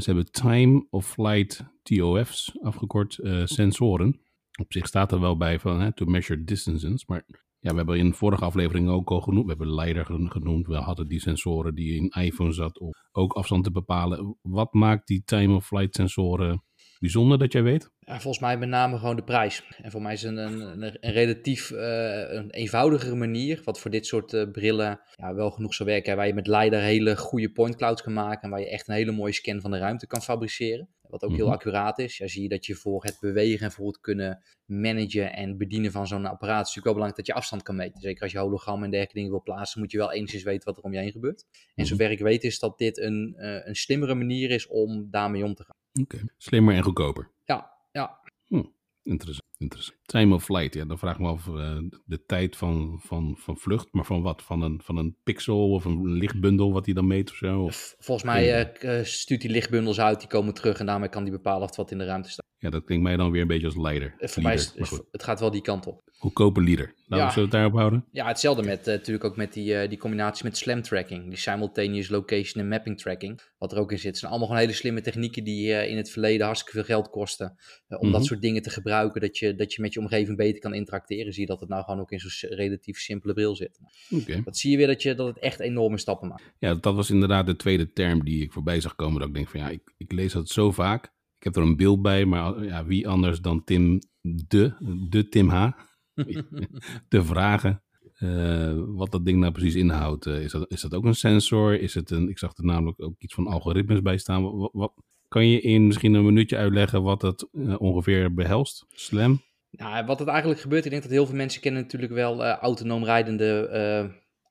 ze 0.00 0.02
hebben 0.04 0.30
Time 0.30 0.86
of 0.90 1.06
Flight 1.10 1.64
TOF's, 1.82 2.58
afgekort, 2.62 3.18
sensoren. 3.44 4.20
Op 4.60 4.72
zich 4.72 4.86
staat 4.86 5.12
er 5.12 5.20
wel 5.20 5.36
bij 5.36 5.58
van 5.58 5.80
hè, 5.80 5.92
to 5.92 6.04
measure 6.04 6.44
distances, 6.44 7.06
maar 7.06 7.24
ja, 7.62 7.70
we 7.70 7.76
hebben 7.76 7.98
in 7.98 8.08
de 8.08 8.14
vorige 8.14 8.44
aflevering 8.44 8.88
ook 8.88 9.10
al 9.10 9.20
genoemd. 9.20 9.44
We 9.44 9.50
hebben 9.50 9.74
leider 9.74 10.04
genoemd. 10.04 10.66
We 10.66 10.76
hadden 10.76 11.08
die 11.08 11.20
sensoren 11.20 11.74
die 11.74 11.94
in 11.94 12.22
iPhone 12.22 12.52
zat 12.52 12.78
om 12.78 12.90
ook 13.12 13.32
afstand 13.32 13.64
te 13.64 13.70
bepalen. 13.70 14.36
Wat 14.42 14.72
maakt 14.72 15.06
die 15.06 15.22
time-of-flight 15.24 15.94
sensoren 15.94 16.62
bijzonder 16.98 17.38
dat 17.38 17.52
jij 17.52 17.62
weet? 17.62 17.90
Ja, 17.98 18.20
volgens 18.20 18.38
mij 18.38 18.58
met 18.58 18.68
name 18.68 18.98
gewoon 18.98 19.16
de 19.16 19.24
prijs. 19.24 19.64
En 19.82 19.90
voor 19.90 20.02
mij 20.02 20.12
is 20.12 20.22
het 20.22 20.36
een, 20.36 20.60
een, 20.60 20.82
een 20.82 21.12
relatief 21.12 21.70
uh, 21.70 22.32
een 22.32 22.50
eenvoudigere 22.50 23.14
manier, 23.14 23.60
wat 23.64 23.80
voor 23.80 23.90
dit 23.90 24.06
soort 24.06 24.32
uh, 24.32 24.50
brillen 24.50 25.00
ja, 25.14 25.34
wel 25.34 25.50
genoeg 25.50 25.74
zou 25.74 25.88
werken. 25.88 26.16
Waar 26.16 26.26
je 26.26 26.34
met 26.34 26.46
LiDAR 26.46 26.80
hele 26.80 27.16
goede 27.16 27.52
point 27.52 27.76
clouds 27.76 28.02
kan 28.02 28.12
maken 28.12 28.42
en 28.42 28.50
waar 28.50 28.60
je 28.60 28.70
echt 28.70 28.88
een 28.88 28.94
hele 28.94 29.12
mooie 29.12 29.32
scan 29.32 29.60
van 29.60 29.70
de 29.70 29.78
ruimte 29.78 30.06
kan 30.06 30.22
fabriceren. 30.22 30.88
Wat 31.12 31.22
ook 31.22 31.30
mm 31.30 31.36
-hmm. 31.36 31.44
heel 31.44 31.54
accuraat 31.54 31.98
is. 31.98 32.16
Ja, 32.16 32.26
zie 32.26 32.42
je 32.42 32.48
dat 32.48 32.66
je 32.66 32.74
voor 32.74 33.04
het 33.04 33.18
bewegen 33.20 33.66
en 33.66 33.72
voor 33.72 33.86
het 33.86 34.00
kunnen 34.00 34.42
managen 34.64 35.32
en 35.32 35.56
bedienen 35.56 35.92
van 35.92 36.06
zo'n 36.06 36.26
apparaat. 36.26 36.58
Het 36.58 36.68
is 36.68 36.74
natuurlijk 36.74 36.84
wel 36.84 36.94
belangrijk 36.94 37.16
dat 37.16 37.26
je 37.26 37.34
afstand 37.34 37.62
kan 37.62 37.76
meten. 37.76 38.00
Zeker 38.00 38.22
als 38.22 38.32
je 38.32 38.38
hologram 38.38 38.82
en 38.82 38.90
dergelijke 38.90 39.14
dingen 39.14 39.30
wil 39.30 39.42
plaatsen, 39.42 39.80
moet 39.80 39.90
je 39.90 39.98
wel 39.98 40.12
enigszins 40.12 40.42
weten 40.42 40.64
wat 40.64 40.76
er 40.76 40.82
om 40.82 40.92
je 40.92 40.98
heen 40.98 41.12
gebeurt. 41.12 41.44
En 41.74 41.86
zover 41.86 42.10
ik 42.10 42.18
weet 42.18 42.44
is 42.44 42.58
dat 42.58 42.78
dit 42.78 42.98
een, 42.98 43.34
uh, 43.36 43.66
een 43.66 43.76
slimmere 43.76 44.14
manier 44.14 44.50
is 44.50 44.66
om 44.66 45.10
daarmee 45.10 45.44
om 45.44 45.54
te 45.54 45.64
gaan. 45.64 45.76
Oké, 46.02 46.14
okay. 46.14 46.28
slimmer 46.36 46.74
en 46.74 46.82
goedkoper. 46.82 47.30
Ja, 47.44 47.72
ja. 47.92 48.20
Hm, 48.46 48.64
interessant, 49.02 49.51
interessant. 49.62 49.98
Time 50.02 50.34
of 50.34 50.44
flight, 50.44 50.74
ja, 50.74 50.84
dan 50.84 50.98
vraag 50.98 51.14
ik 51.14 51.20
me 51.20 51.28
af 51.28 51.46
uh, 51.46 51.78
de 52.04 52.24
tijd 52.24 52.56
van, 52.56 53.00
van, 53.02 53.36
van 53.38 53.56
vlucht, 53.56 53.88
maar 53.92 54.04
van 54.04 54.22
wat? 54.22 54.42
Van 54.42 54.62
een, 54.62 54.80
van 54.84 54.96
een 54.96 55.16
pixel 55.22 55.70
of 55.70 55.84
een 55.84 56.12
lichtbundel 56.12 56.72
wat 56.72 56.84
hij 56.84 56.94
dan 56.94 57.06
meet 57.06 57.30
of 57.30 57.36
zo? 57.36 57.62
Of? 57.62 57.94
Volgens 57.98 58.26
mij 58.26 58.72
uh, 58.82 59.04
stuurt 59.04 59.42
hij 59.42 59.52
lichtbundels 59.52 60.00
uit, 60.00 60.20
die 60.20 60.28
komen 60.28 60.54
terug 60.54 60.78
en 60.78 60.86
daarmee 60.86 61.08
kan 61.08 61.22
hij 61.22 61.30
bepalen 61.30 61.68
of 61.68 61.76
wat 61.76 61.90
in 61.90 61.98
de 61.98 62.04
ruimte 62.04 62.30
staat. 62.30 62.42
Ja, 62.62 62.70
dat 62.70 62.84
klinkt 62.84 63.04
mij 63.04 63.16
dan 63.16 63.30
weer 63.30 63.40
een 63.40 63.46
beetje 63.46 63.66
als 63.66 63.76
leider. 63.76 64.14
Uh, 64.18 64.28
voor 64.28 64.42
mij 64.42 64.54
is, 64.54 64.74
is 64.74 64.90
het 65.10 65.22
gaat 65.22 65.40
wel 65.40 65.50
die 65.50 65.62
kant 65.62 65.86
op. 65.86 66.02
Goedkope 66.18 66.62
leader. 66.62 66.94
Laten 67.06 67.26
ja. 67.26 67.34
we 67.34 67.40
het 67.40 67.50
daarop 67.50 67.72
houden. 67.72 68.04
Ja, 68.10 68.26
hetzelfde 68.26 68.62
met 68.62 68.88
uh, 68.88 68.94
natuurlijk 68.94 69.24
ook 69.24 69.36
met 69.36 69.52
die, 69.52 69.82
uh, 69.82 69.88
die 69.88 69.98
combinatie 69.98 70.44
met 70.44 70.56
slam 70.56 70.82
tracking. 70.82 71.28
Die 71.28 71.38
simultaneous 71.38 72.08
location 72.08 72.62
en 72.62 72.68
mapping 72.68 72.98
tracking. 72.98 73.40
Wat 73.58 73.72
er 73.72 73.78
ook 73.78 73.90
in 73.90 73.98
zit. 73.98 74.06
Het 74.06 74.18
zijn 74.18 74.30
allemaal 74.30 74.48
gewoon 74.48 74.62
hele 74.62 74.76
slimme 74.76 75.00
technieken 75.00 75.44
die 75.44 75.68
uh, 75.68 75.88
in 75.88 75.96
het 75.96 76.10
verleden 76.10 76.46
hartstikke 76.46 76.78
veel 76.78 76.86
geld 76.86 77.10
kosten. 77.10 77.46
om 77.46 77.56
mm 77.88 77.98
-hmm. 77.98 78.12
dat 78.12 78.24
soort 78.24 78.40
dingen 78.40 78.62
te 78.62 78.70
gebruiken. 78.70 79.20
Dat 79.20 79.38
je, 79.38 79.51
dat 79.56 79.72
je 79.72 79.82
met 79.82 79.92
je 79.92 80.00
omgeving 80.00 80.36
beter 80.36 80.60
kan 80.60 80.74
interacteren. 80.74 81.32
Zie 81.32 81.42
je 81.42 81.48
dat 81.48 81.60
het 81.60 81.68
nou 81.68 81.84
gewoon 81.84 82.00
ook 82.00 82.10
in 82.10 82.20
zo'n 82.20 82.50
relatief 82.50 82.98
simpele 82.98 83.32
bril 83.32 83.56
zit. 83.56 83.78
Okay. 84.10 84.42
Dat 84.42 84.58
zie 84.58 84.70
je 84.70 84.76
weer 84.76 84.86
dat, 84.86 85.02
je, 85.02 85.14
dat 85.14 85.26
het 85.26 85.38
echt 85.38 85.60
enorme 85.60 85.98
stappen 85.98 86.28
maakt. 86.28 86.52
Ja, 86.58 86.74
dat 86.74 86.94
was 86.94 87.10
inderdaad 87.10 87.46
de 87.46 87.56
tweede 87.56 87.92
term 87.92 88.24
die 88.24 88.42
ik 88.42 88.52
voorbij 88.52 88.80
zag 88.80 88.94
komen. 88.94 89.18
Dat 89.18 89.28
ik 89.28 89.34
denk 89.34 89.48
van 89.48 89.60
ja, 89.60 89.68
ik, 89.68 89.94
ik 89.96 90.12
lees 90.12 90.32
dat 90.32 90.48
zo 90.48 90.72
vaak. 90.72 91.04
Ik 91.38 91.44
heb 91.44 91.56
er 91.56 91.62
een 91.62 91.76
beeld 91.76 92.02
bij, 92.02 92.24
maar 92.24 92.64
ja, 92.64 92.84
wie 92.84 93.08
anders 93.08 93.40
dan 93.40 93.64
Tim 93.64 93.98
de, 94.20 94.74
de 95.08 95.28
Tim 95.28 95.48
H. 95.48 95.70
te 97.08 97.24
vragen 97.24 97.82
uh, 98.22 98.82
wat 98.86 99.10
dat 99.10 99.24
ding 99.24 99.38
nou 99.38 99.52
precies 99.52 99.74
inhoudt. 99.74 100.26
Uh, 100.26 100.42
is, 100.42 100.52
dat, 100.52 100.70
is 100.70 100.80
dat 100.80 100.94
ook 100.94 101.04
een 101.04 101.14
sensor? 101.14 101.80
Is 101.80 101.94
het 101.94 102.10
een, 102.10 102.28
ik 102.28 102.38
zag 102.38 102.56
er 102.56 102.64
namelijk 102.64 103.02
ook 103.02 103.14
iets 103.18 103.34
van 103.34 103.46
algoritmes 103.46 104.02
bij 104.02 104.18
staan. 104.18 104.42
Wat, 104.42 104.70
wat 104.72 104.92
kan 105.32 105.48
je 105.48 105.60
in 105.60 105.86
misschien 105.86 106.14
een 106.14 106.24
minuutje 106.24 106.56
uitleggen 106.56 107.02
wat 107.02 107.20
dat 107.20 107.48
uh, 107.52 107.74
ongeveer 107.80 108.34
behelst? 108.34 108.86
Slam? 108.88 109.42
Nou, 109.70 110.06
wat 110.06 110.20
er 110.20 110.28
eigenlijk 110.28 110.60
gebeurt, 110.60 110.84
ik 110.84 110.90
denk 110.90 111.02
dat 111.02 111.10
heel 111.10 111.26
veel 111.26 111.36
mensen 111.36 111.60
kennen 111.60 111.82
natuurlijk 111.82 112.12
wel 112.12 112.44
uh, 112.44 112.56
autonoom 112.56 113.04
rijdende 113.04 113.68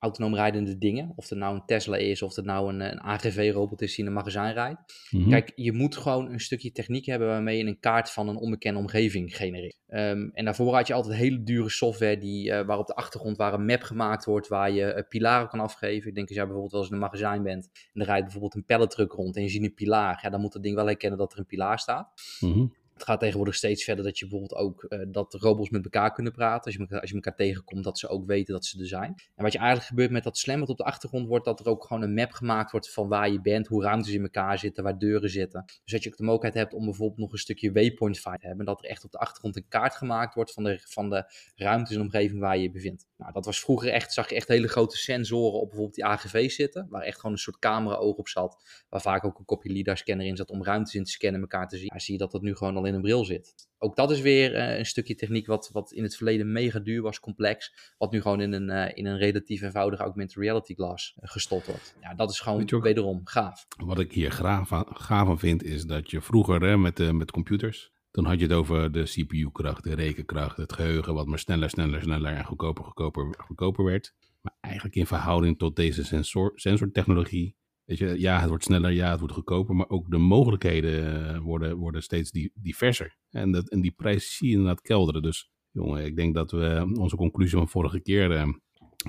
autonoom 0.02 0.34
rijdende 0.34 0.78
dingen. 0.78 1.12
Of 1.16 1.28
het 1.28 1.38
nou 1.38 1.54
een 1.54 1.64
Tesla 1.66 1.96
is, 1.96 2.22
of 2.22 2.36
het 2.36 2.44
nou 2.44 2.72
een, 2.72 2.80
een 2.80 3.02
AGV-robot 3.02 3.82
is 3.82 3.94
die 3.94 4.04
in 4.04 4.06
een 4.06 4.16
magazijn 4.16 4.52
rijdt. 4.52 4.80
Mhm. 5.10 5.30
Kijk, 5.30 5.52
je 5.54 5.72
moet 5.72 5.96
gewoon 5.96 6.32
een 6.32 6.40
stukje 6.40 6.72
techniek 6.72 7.06
hebben 7.06 7.28
waarmee 7.28 7.58
je 7.58 7.64
een 7.64 7.80
kaart 7.80 8.10
van 8.10 8.28
een 8.28 8.36
onbekende 8.36 8.78
omgeving 8.78 9.36
genereert. 9.36 9.80
Um, 9.88 10.30
en 10.32 10.44
daarvoor 10.44 10.74
had 10.74 10.86
je 10.86 10.94
altijd 10.94 11.14
hele 11.14 11.42
dure 11.42 11.70
software 11.70 12.18
die, 12.18 12.50
uh, 12.50 12.60
waar 12.60 12.78
op 12.78 12.86
de 12.86 12.94
achtergrond 12.94 13.36
waar 13.36 13.54
een 13.54 13.64
map 13.64 13.82
gemaakt 13.82 14.24
wordt, 14.24 14.48
waar 14.48 14.70
je 14.70 14.94
uh, 14.94 15.08
pilaren 15.08 15.48
kan 15.48 15.60
afgeven. 15.60 16.08
Ik 16.08 16.14
denk 16.14 16.26
als 16.26 16.36
jij 16.36 16.44
bijvoorbeeld 16.44 16.72
wel 16.72 16.80
eens 16.80 16.90
in 16.90 16.96
een 16.96 17.02
magazijn 17.02 17.42
bent 17.42 17.68
en 17.92 18.00
er 18.00 18.06
rijdt 18.06 18.22
bijvoorbeeld 18.22 18.54
een 18.54 18.64
palletruck 18.64 19.12
rond 19.12 19.36
en 19.36 19.42
je 19.42 19.48
ziet 19.48 19.62
een 19.62 19.74
pilaar. 19.74 20.18
Ja, 20.22 20.30
dan 20.30 20.40
moet 20.40 20.52
dat 20.52 20.62
ding 20.62 20.74
wel 20.74 20.86
herkennen 20.86 21.18
dat 21.18 21.32
er 21.32 21.38
een 21.38 21.46
pilaar 21.46 21.78
staat. 21.78 22.12
Mm 22.40 22.80
het 22.94 23.02
gaat 23.04 23.20
tegenwoordig 23.20 23.54
steeds 23.54 23.84
verder 23.84 24.04
dat 24.04 24.18
je 24.18 24.26
bijvoorbeeld 24.26 24.60
ook 24.60 24.86
uh, 24.88 24.98
dat 25.08 25.34
robots 25.34 25.70
met 25.70 25.84
elkaar 25.84 26.12
kunnen 26.12 26.32
praten. 26.32 26.64
Als 26.64 26.74
je, 26.74 26.80
elkaar, 26.80 27.00
als 27.00 27.08
je 27.10 27.14
elkaar 27.14 27.34
tegenkomt, 27.34 27.84
dat 27.84 27.98
ze 27.98 28.08
ook 28.08 28.26
weten 28.26 28.54
dat 28.54 28.64
ze 28.64 28.80
er 28.80 28.86
zijn. 28.86 29.14
En 29.34 29.42
wat 29.42 29.52
je 29.52 29.58
eigenlijk 29.58 29.88
gebeurt 29.88 30.10
met 30.10 30.24
dat 30.24 30.38
slam 30.38 30.60
wat 30.60 30.68
op 30.68 30.76
de 30.76 30.84
achtergrond 30.84 31.26
wordt, 31.26 31.44
dat 31.44 31.60
er 31.60 31.66
ook 31.66 31.84
gewoon 31.84 32.02
een 32.02 32.14
map 32.14 32.30
gemaakt 32.30 32.70
wordt 32.70 32.92
van 32.92 33.08
waar 33.08 33.30
je 33.30 33.40
bent, 33.40 33.66
hoe 33.66 33.82
ruimtes 33.82 34.12
in 34.12 34.22
elkaar 34.22 34.58
zitten, 34.58 34.84
waar 34.84 34.98
deuren 34.98 35.30
zitten. 35.30 35.62
Dus 35.66 35.92
dat 35.92 36.02
je 36.02 36.10
ook 36.10 36.16
de 36.16 36.24
mogelijkheid 36.24 36.64
hebt 36.64 36.74
om 36.80 36.84
bijvoorbeeld 36.84 37.18
nog 37.18 37.32
een 37.32 37.38
stukje 37.38 37.72
waypoint 37.72 38.18
fight 38.18 38.40
te 38.40 38.46
hebben. 38.46 38.66
Dat 38.66 38.82
er 38.82 38.90
echt 38.90 39.04
op 39.04 39.10
de 39.10 39.18
achtergrond 39.18 39.56
een 39.56 39.68
kaart 39.68 39.94
gemaakt 39.94 40.34
wordt 40.34 40.52
van 40.52 40.64
de, 40.64 40.80
van 40.84 41.10
de 41.10 41.24
ruimtes 41.54 41.96
en 41.96 42.02
omgeving 42.02 42.40
waar 42.40 42.56
je 42.56 42.62
je 42.62 42.70
bevindt. 42.70 43.06
Nou, 43.16 43.32
dat 43.32 43.44
was 43.44 43.60
vroeger 43.60 43.88
echt, 43.88 44.12
zag 44.12 44.28
je 44.28 44.34
echt 44.34 44.48
hele 44.48 44.68
grote 44.68 44.96
sensoren 44.96 45.60
op 45.60 45.66
bijvoorbeeld 45.66 45.94
die 45.94 46.04
AGV 46.04 46.50
zitten, 46.50 46.86
waar 46.90 47.02
echt 47.02 47.16
gewoon 47.16 47.32
een 47.32 47.38
soort 47.38 47.58
camera-oog 47.58 48.16
op 48.16 48.28
zat, 48.28 48.84
waar 48.88 49.00
vaak 49.00 49.24
ook 49.24 49.38
een 49.38 49.44
kopje 49.44 49.70
LiDAR-scanner 49.70 50.26
in 50.26 50.36
zat 50.36 50.50
om 50.50 50.64
ruimtes 50.64 50.94
in 50.94 51.04
te 51.04 51.10
scannen 51.10 51.40
en 51.40 51.48
elkaar 51.48 51.68
te 51.68 51.76
zien. 51.76 51.90
Ja, 51.92 51.98
zie 51.98 52.12
je 52.12 52.18
dat 52.18 52.32
dat 52.32 52.42
nu 52.42 52.54
gewoon 52.56 52.76
in 52.86 52.94
een 52.94 53.00
bril 53.00 53.24
zit 53.24 53.70
ook 53.82 53.96
dat 53.96 54.10
is 54.10 54.20
weer 54.20 54.54
uh, 54.54 54.78
een 54.78 54.86
stukje 54.86 55.14
techniek 55.14 55.46
wat, 55.46 55.70
wat 55.72 55.92
in 55.92 56.02
het 56.02 56.16
verleden 56.16 56.52
mega 56.52 56.78
duur 56.78 57.02
was, 57.02 57.20
complex. 57.20 57.72
Wat 57.98 58.12
nu 58.12 58.20
gewoon 58.20 58.40
in 58.40 58.52
een, 58.52 58.70
uh, 58.70 58.96
in 58.96 59.06
een 59.06 59.18
relatief 59.18 59.62
eenvoudige 59.62 60.02
augmented 60.02 60.36
reality 60.36 60.74
glas 60.74 61.16
uh, 61.16 61.30
gestopt 61.30 61.66
wordt. 61.66 61.96
Ja, 62.00 62.14
dat 62.14 62.30
is 62.30 62.40
gewoon 62.40 62.72
ook, 62.72 62.82
wederom 62.82 63.20
gaaf. 63.24 63.66
Wat 63.84 63.98
ik 63.98 64.12
hier 64.12 64.32
gaaf 64.32 64.68
van, 64.68 64.86
gaaf 64.90 65.26
van 65.26 65.38
vind, 65.38 65.62
is 65.62 65.84
dat 65.84 66.10
je 66.10 66.20
vroeger 66.20 66.62
hè, 66.62 66.76
met, 66.76 67.12
met 67.12 67.30
computers. 67.30 67.90
Dan 68.10 68.24
had 68.24 68.38
je 68.38 68.44
het 68.44 68.54
over 68.54 68.92
de 68.92 69.02
CPU-kracht, 69.02 69.84
de 69.84 69.94
rekenkracht, 69.94 70.56
het 70.56 70.72
geheugen, 70.72 71.14
wat 71.14 71.26
maar 71.26 71.38
sneller, 71.38 71.70
sneller, 71.70 72.02
sneller 72.02 72.32
en 72.32 72.44
goedkoper, 72.44 72.84
goedkoper, 72.84 73.34
goedkoper 73.38 73.84
werd. 73.84 74.14
Maar 74.40 74.54
eigenlijk 74.60 74.94
in 74.94 75.06
verhouding 75.06 75.58
tot 75.58 75.76
deze 75.76 76.04
sensor, 76.04 76.52
sensortechnologie 76.54 77.56
Ja, 77.84 78.40
het 78.40 78.48
wordt 78.48 78.64
sneller, 78.64 78.90
ja, 78.90 79.10
het 79.10 79.18
wordt 79.18 79.34
goedkoper, 79.34 79.74
maar 79.74 79.88
ook 79.88 80.10
de 80.10 80.18
mogelijkheden 80.18 81.28
eh, 81.28 81.38
worden, 81.38 81.76
worden 81.76 82.02
steeds 82.02 82.30
diverser. 82.54 83.16
En, 83.30 83.52
dat, 83.52 83.70
en 83.70 83.80
die 83.80 83.90
prijs 83.90 84.36
zie 84.36 84.48
je 84.48 84.52
inderdaad 84.52 84.80
kelderen. 84.80 85.22
Dus 85.22 85.50
jongen, 85.70 86.04
ik 86.04 86.16
denk 86.16 86.34
dat 86.34 86.50
we 86.50 86.92
onze 86.98 87.16
conclusie 87.16 87.58
van 87.58 87.68
vorige 87.68 88.00
keer 88.00 88.30
uh, 88.30 88.48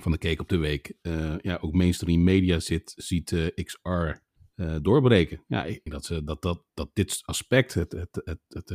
van 0.02 0.12
de 0.12 0.18
Cake 0.18 0.42
op 0.42 0.50
de 0.50 0.58
Week, 0.58 0.94
ja, 1.42 1.58
ook 1.62 1.74
mainstream 1.74 2.24
media 2.24 2.60
zit, 2.60 2.94
ziet 2.96 3.52
XR 3.64 4.12
doorbreken. 4.82 5.44
Ja, 5.48 5.68
dat, 5.84 6.06
ze, 6.06 6.24
dat, 6.24 6.42
dat, 6.42 6.64
dat 6.74 6.90
dit 6.94 7.22
aspect, 7.26 7.74
het, 7.74 7.92
het, 7.92 8.22
het, 8.24 8.40
het 8.48 8.74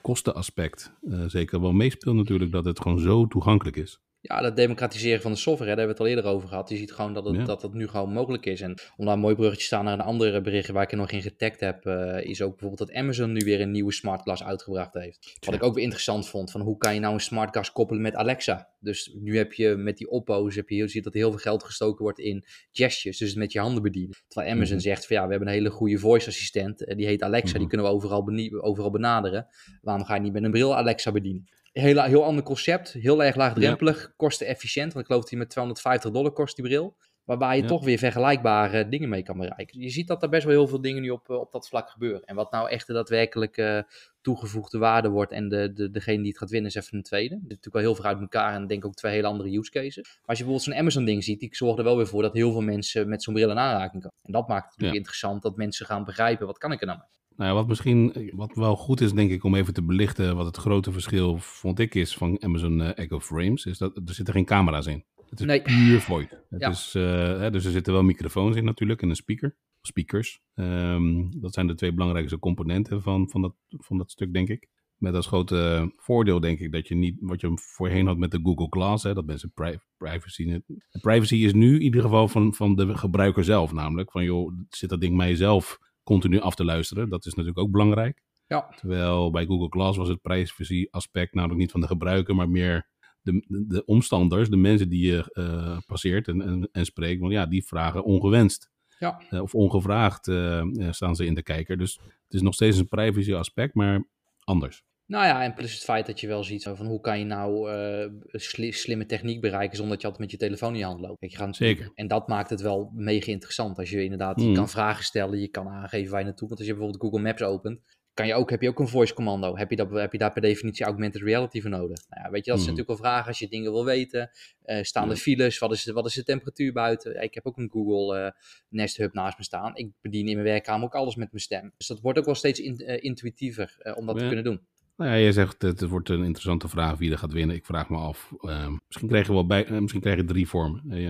kostenaspect, 0.00 0.92
zeker 1.26 1.60
wel 1.60 1.72
meespeelt 1.72 2.16
natuurlijk, 2.16 2.52
dat 2.52 2.64
het 2.64 2.80
gewoon 2.80 2.98
zo 2.98 3.26
toegankelijk 3.26 3.76
is. 3.76 4.00
Ja, 4.26 4.40
dat 4.40 4.56
democratiseren 4.56 5.20
van 5.20 5.32
de 5.32 5.38
software, 5.38 5.70
daar 5.70 5.78
hebben 5.78 5.96
we 5.96 6.02
het 6.02 6.12
al 6.12 6.16
eerder 6.16 6.36
over 6.36 6.48
gehad. 6.48 6.68
Je 6.68 6.76
ziet 6.76 6.92
gewoon 6.92 7.14
dat 7.14 7.24
het, 7.24 7.46
dat 7.46 7.62
het 7.62 7.74
nu 7.74 7.88
gewoon 7.88 8.12
mogelijk 8.12 8.46
is. 8.46 8.60
En 8.60 8.74
om 8.96 9.04
daar 9.04 9.14
een 9.14 9.20
mooi 9.20 9.34
bruggetje 9.34 9.60
te 9.60 9.66
staan 9.66 9.84
naar 9.84 9.92
een 9.92 10.00
andere 10.00 10.40
bericht 10.40 10.68
waar 10.68 10.82
ik 10.82 10.90
er 10.90 10.96
nog 10.96 11.10
in 11.10 11.22
getagd 11.22 11.60
heb, 11.60 11.86
uh, 11.86 12.20
is 12.20 12.42
ook 12.42 12.50
bijvoorbeeld 12.50 12.88
dat 12.88 12.96
Amazon 12.96 13.32
nu 13.32 13.44
weer 13.44 13.60
een 13.60 13.70
nieuwe 13.70 13.92
smart 13.92 14.22
glass 14.22 14.42
uitgebracht 14.42 14.94
heeft. 14.94 15.36
Wat 15.40 15.54
ik 15.54 15.62
ook 15.62 15.74
weer 15.74 15.82
interessant 15.82 16.28
vond, 16.28 16.50
van 16.50 16.60
hoe 16.60 16.76
kan 16.76 16.94
je 16.94 17.00
nou 17.00 17.14
een 17.14 17.20
smart 17.20 17.50
glass 17.50 17.72
koppelen 17.72 18.02
met 18.02 18.14
Alexa? 18.14 18.68
Dus 18.80 19.14
nu 19.14 19.36
heb 19.36 19.52
je 19.52 19.76
met 19.76 19.96
die 19.96 20.10
Oppo's, 20.10 20.54
heb 20.54 20.68
je, 20.68 20.76
je 20.76 20.88
ziet 20.88 21.04
dat 21.04 21.14
heel 21.14 21.30
veel 21.30 21.38
geld 21.38 21.64
gestoken 21.64 22.02
wordt 22.02 22.18
in 22.18 22.44
gestures, 22.72 23.18
dus 23.18 23.34
met 23.34 23.52
je 23.52 23.60
handen 23.60 23.82
bedienen. 23.82 24.16
Terwijl 24.28 24.52
Amazon 24.52 24.76
mhm. 24.76 24.84
zegt 24.84 25.06
van 25.06 25.16
ja, 25.16 25.24
we 25.24 25.30
hebben 25.30 25.48
een 25.48 25.54
hele 25.54 25.70
goede 25.70 25.98
voice 25.98 26.28
assistent, 26.28 26.84
eh, 26.84 26.96
die 26.96 27.06
heet 27.06 27.22
Alexa, 27.22 27.52
die 27.52 27.60
mhm. 27.60 27.68
kunnen 27.68 27.86
we 27.86 27.92
overal, 27.92 28.24
overal 28.60 28.90
benaderen. 28.90 29.46
Waarom 29.82 30.04
ga 30.04 30.14
je 30.14 30.20
niet 30.20 30.32
met 30.32 30.44
een 30.44 30.50
bril 30.50 30.76
Alexa 30.76 31.12
bedienen? 31.12 31.48
Heel, 31.74 32.02
heel 32.02 32.24
ander 32.24 32.44
concept, 32.44 32.92
heel 32.92 33.24
erg 33.24 33.36
laagdrempelig, 33.36 34.02
ja. 34.02 34.12
kostenefficiënt. 34.16 34.92
Want 34.92 34.98
ik 34.98 35.06
geloof 35.06 35.20
dat 35.20 35.30
hij 35.30 35.38
met 35.38 35.50
250 35.50 36.10
dollar 36.10 36.32
kost, 36.32 36.56
die 36.56 36.64
bril. 36.64 36.96
Waarbij 37.24 37.56
je 37.56 37.64
toch 37.64 37.84
weer 37.84 37.98
vergelijkbare 37.98 38.88
dingen 38.88 39.08
mee 39.08 39.22
kan 39.22 39.38
bereiken. 39.38 39.80
Je 39.80 39.90
ziet 39.90 40.06
dat 40.06 40.22
er 40.22 40.28
best 40.28 40.44
wel 40.44 40.52
heel 40.52 40.68
veel 40.68 40.80
dingen 40.80 41.02
nu 41.02 41.10
op, 41.10 41.30
eh, 41.30 41.36
op 41.36 41.52
dat 41.52 41.68
vlak 41.68 41.90
gebeuren. 41.90 42.24
En 42.24 42.34
wat 42.34 42.50
nou 42.50 42.68
echt 42.68 42.86
de 42.86 42.92
daadwerkelijke 42.92 43.86
toegevoegde 44.20 44.78
waarde 44.78 45.08
wordt 45.08 45.32
en 45.32 45.48
de, 45.48 45.72
de, 45.72 45.90
degene 45.90 46.18
die 46.18 46.28
het 46.28 46.38
gaat 46.38 46.50
winnen 46.50 46.70
is 46.70 46.76
even 46.76 46.96
een 46.96 47.02
tweede. 47.02 47.34
Dit 47.34 47.42
is 47.42 47.48
natuurlijk 47.48 47.74
wel 47.74 47.82
heel 47.82 47.94
veel 47.94 48.04
uit 48.04 48.20
elkaar 48.20 48.54
en 48.54 48.66
denk 48.66 48.84
ook 48.84 48.94
twee 48.94 49.12
hele 49.12 49.26
andere 49.26 49.58
use 49.58 49.70
cases. 49.70 50.04
Maar 50.04 50.26
als 50.26 50.38
je 50.38 50.44
bijvoorbeeld 50.44 50.62
zo'n 50.62 50.74
Amazon 50.74 51.04
ding 51.04 51.24
ziet, 51.24 51.40
die 51.40 51.56
zorgt 51.56 51.78
er 51.78 51.84
wel 51.84 51.96
weer 51.96 52.06
voor 52.06 52.22
dat 52.22 52.32
heel 52.32 52.52
veel 52.52 52.60
mensen 52.60 53.08
met 53.08 53.22
zo'n 53.22 53.34
bril 53.34 53.50
in 53.50 53.58
aanraking 53.58 54.02
komen. 54.02 54.18
En 54.22 54.32
dat 54.32 54.48
maakt 54.48 54.64
het 54.64 54.70
natuurlijk 54.70 54.98
interessant 54.98 55.42
dat 55.42 55.56
mensen 55.56 55.86
gaan 55.86 56.04
begrijpen, 56.04 56.46
wat 56.46 56.58
kan 56.58 56.72
ik 56.72 56.80
er 56.80 56.86
nou 56.86 56.98
mee? 56.98 57.08
Nou 57.36 57.50
ja, 57.50 57.54
wat 57.54 57.68
misschien 57.68 58.30
wat 58.34 58.54
wel 58.54 58.76
goed 58.76 59.00
is, 59.00 59.12
denk 59.12 59.30
ik, 59.30 59.44
om 59.44 59.54
even 59.54 59.74
te 59.74 59.82
belichten 59.82 60.36
wat 60.36 60.46
het 60.46 60.56
grote 60.56 60.92
verschil, 60.92 61.38
vond 61.38 61.78
ik, 61.78 61.94
is 61.94 62.16
van 62.16 62.42
Amazon 62.42 62.80
uh, 62.80 62.98
Echo 62.98 63.20
Frames, 63.20 63.66
is 63.66 63.78
dat 63.78 63.96
er 63.96 64.14
zitten 64.14 64.34
geen 64.34 64.44
camera's 64.44 64.86
in. 64.86 65.04
Het 65.30 65.40
is 65.40 65.46
nee. 65.46 65.62
puur 65.62 66.00
voice. 66.00 66.42
Het 66.50 66.60
ja. 66.60 66.68
is, 66.68 66.94
uh, 66.96 67.02
hè, 67.38 67.50
dus 67.50 67.64
er 67.64 67.70
zitten 67.70 67.92
wel 67.92 68.02
microfoons 68.02 68.56
in 68.56 68.64
natuurlijk 68.64 69.02
en 69.02 69.08
een 69.08 69.16
speaker, 69.16 69.56
speakers. 69.80 70.40
Um, 70.54 71.40
dat 71.40 71.54
zijn 71.54 71.66
de 71.66 71.74
twee 71.74 71.92
belangrijkste 71.92 72.38
componenten 72.38 73.02
van, 73.02 73.30
van, 73.30 73.42
dat, 73.42 73.54
van 73.68 73.98
dat 73.98 74.10
stuk, 74.10 74.32
denk 74.32 74.48
ik. 74.48 74.68
Met 74.96 75.14
als 75.14 75.26
grote 75.26 75.92
voordeel, 75.96 76.40
denk 76.40 76.58
ik, 76.58 76.72
dat 76.72 76.88
je 76.88 76.94
niet 76.94 77.16
wat 77.20 77.40
je 77.40 77.52
voorheen 77.54 78.06
had 78.06 78.16
met 78.16 78.30
de 78.30 78.40
Google 78.42 78.66
Glass, 78.70 79.04
hè, 79.04 79.14
dat 79.14 79.26
mensen 79.26 79.52
pri 79.52 79.78
privacy. 79.96 80.60
Privacy 81.00 81.36
is 81.36 81.52
nu 81.52 81.74
in 81.74 81.82
ieder 81.82 82.02
geval 82.02 82.28
van, 82.28 82.54
van 82.54 82.76
de 82.76 82.96
gebruiker 82.96 83.44
zelf, 83.44 83.72
namelijk 83.72 84.10
van 84.10 84.24
joh, 84.24 84.52
zit 84.68 84.88
dat 84.88 85.00
ding 85.00 85.16
mij 85.16 85.34
zelf 85.34 85.78
continu 86.04 86.40
af 86.40 86.54
te 86.54 86.64
luisteren. 86.64 87.08
Dat 87.08 87.26
is 87.26 87.34
natuurlijk 87.34 87.58
ook 87.58 87.70
belangrijk. 87.70 88.22
Ja. 88.46 88.68
Terwijl 88.76 89.30
bij 89.30 89.46
Google 89.46 89.68
Glass 89.68 89.98
was 89.98 90.08
het 90.08 90.22
privacy 90.22 90.86
aspect 90.90 91.34
namelijk 91.34 91.60
niet 91.60 91.70
van 91.70 91.80
de 91.80 91.86
gebruiker, 91.86 92.34
maar 92.34 92.48
meer 92.48 92.88
de, 93.22 93.64
de, 93.68 93.84
omstanders, 93.84 94.48
de 94.48 94.56
mensen 94.56 94.88
die 94.88 95.06
je 95.06 95.30
uh, 95.32 95.78
passeert 95.86 96.28
en, 96.28 96.42
en, 96.42 96.68
en, 96.72 96.84
spreekt. 96.84 97.20
Want 97.20 97.32
ja, 97.32 97.46
die 97.46 97.66
vragen 97.66 98.04
ongewenst. 98.04 98.70
Ja. 98.98 99.22
Uh, 99.30 99.42
of 99.42 99.54
ongevraagd 99.54 100.26
uh, 100.26 100.62
staan 100.90 101.16
ze 101.16 101.26
in 101.26 101.34
de 101.34 101.42
kijker. 101.42 101.78
Dus 101.78 101.94
het 102.02 102.34
is 102.34 102.42
nog 102.42 102.54
steeds 102.54 102.78
een 102.78 102.88
privacy 102.88 103.34
aspect, 103.34 103.74
maar 103.74 104.08
anders. 104.44 104.82
Nou 105.06 105.26
ja, 105.26 105.42
en 105.42 105.54
plus 105.54 105.72
het 105.72 105.84
feit 105.84 106.06
dat 106.06 106.20
je 106.20 106.26
wel 106.26 106.44
ziet 106.44 106.62
van 106.62 106.86
hoe 106.86 107.00
kan 107.00 107.18
je 107.18 107.24
nou 107.24 107.72
uh, 107.72 108.70
slimme 108.70 109.06
techniek 109.06 109.40
bereiken 109.40 109.76
zonder 109.76 109.92
dat 109.92 110.00
je 110.02 110.08
altijd 110.08 110.30
met 110.30 110.40
je 110.40 110.46
telefoon 110.46 110.72
in 110.72 110.78
je 110.78 110.84
hand 110.84 111.00
loopt. 111.00 111.30
je, 111.30 111.36
gaat 111.36 111.56
Zeker. 111.56 111.90
En 111.94 112.08
dat 112.08 112.28
maakt 112.28 112.50
het 112.50 112.60
wel 112.60 112.90
mega 112.94 113.30
interessant. 113.30 113.78
Als 113.78 113.90
je 113.90 114.02
inderdaad 114.02 114.40
je 114.40 114.46
hmm. 114.46 114.54
kan 114.54 114.68
vragen 114.68 115.04
stellen, 115.04 115.40
je 115.40 115.48
kan 115.48 115.68
aangeven 115.68 116.10
waar 116.10 116.20
je 116.20 116.26
naartoe. 116.26 116.48
Want 116.48 116.60
als 116.60 116.68
je 116.68 116.74
bijvoorbeeld 116.74 117.02
Google 117.02 117.22
Maps 117.22 117.42
opent, 117.42 117.80
kan 118.14 118.26
je 118.26 118.34
ook, 118.34 118.50
heb 118.50 118.62
je 118.62 118.68
ook 118.68 118.78
een 118.78 118.88
voice 118.88 119.14
commando. 119.14 119.56
Heb 119.56 119.70
je, 119.70 119.76
dat, 119.76 119.90
heb 119.90 120.12
je 120.12 120.18
daar 120.18 120.32
per 120.32 120.42
definitie 120.42 120.84
augmented 120.84 121.22
reality 121.22 121.60
voor 121.60 121.70
nodig? 121.70 121.98
Nou 122.08 122.22
ja, 122.24 122.30
weet 122.30 122.44
je, 122.44 122.50
dat 122.50 122.60
is 122.60 122.66
hmm. 122.66 122.74
natuurlijk 122.76 123.00
wel 123.00 123.10
vragen 123.10 123.28
als 123.28 123.38
je 123.38 123.48
dingen 123.48 123.72
wil 123.72 123.84
weten. 123.84 124.30
Uh, 124.64 124.82
staan 124.82 125.10
er 125.10 125.16
files? 125.16 125.58
Wat 125.58 125.72
is, 125.72 125.84
wat 125.84 126.06
is 126.06 126.14
de 126.14 126.24
temperatuur 126.24 126.72
buiten? 126.72 127.22
Ik 127.22 127.34
heb 127.34 127.46
ook 127.46 127.56
een 127.56 127.70
Google 127.70 128.20
uh, 128.20 128.30
Nest 128.68 128.96
Hub 128.96 129.12
naast 129.12 129.38
me 129.38 129.44
staan. 129.44 129.76
Ik 129.76 129.90
bedien 130.00 130.28
in 130.28 130.34
mijn 130.34 130.46
werkkamer 130.46 130.84
ook 130.84 130.94
alles 130.94 131.16
met 131.16 131.30
mijn 131.30 131.42
stem. 131.42 131.72
Dus 131.76 131.86
dat 131.86 132.00
wordt 132.00 132.18
ook 132.18 132.24
wel 132.24 132.34
steeds 132.34 132.60
in, 132.60 132.82
uh, 132.82 132.96
intuïtiever 133.02 133.94
om 133.96 134.06
dat 134.06 134.18
te 134.18 134.26
kunnen 134.26 134.44
doen. 134.44 134.60
Nou 134.96 135.10
ja, 135.10 135.16
je 135.16 135.32
zegt 135.32 135.62
het, 135.62 135.88
wordt 135.88 136.08
een 136.08 136.24
interessante 136.24 136.68
vraag 136.68 136.98
wie 136.98 137.10
er 137.10 137.18
gaat 137.18 137.32
winnen. 137.32 137.56
Ik 137.56 137.64
vraag 137.64 137.88
me 137.88 137.96
af. 137.96 138.32
Uh, 138.40 138.68
misschien 138.86 139.08
krijg 139.08 139.26
je 139.26 139.32
wel 139.32 139.46
bij, 139.46 139.68
uh, 139.68 139.78
misschien 139.78 140.00
krijg 140.00 140.24
drie 140.24 140.48
vormen. 140.48 140.82
Uh, 140.86 141.02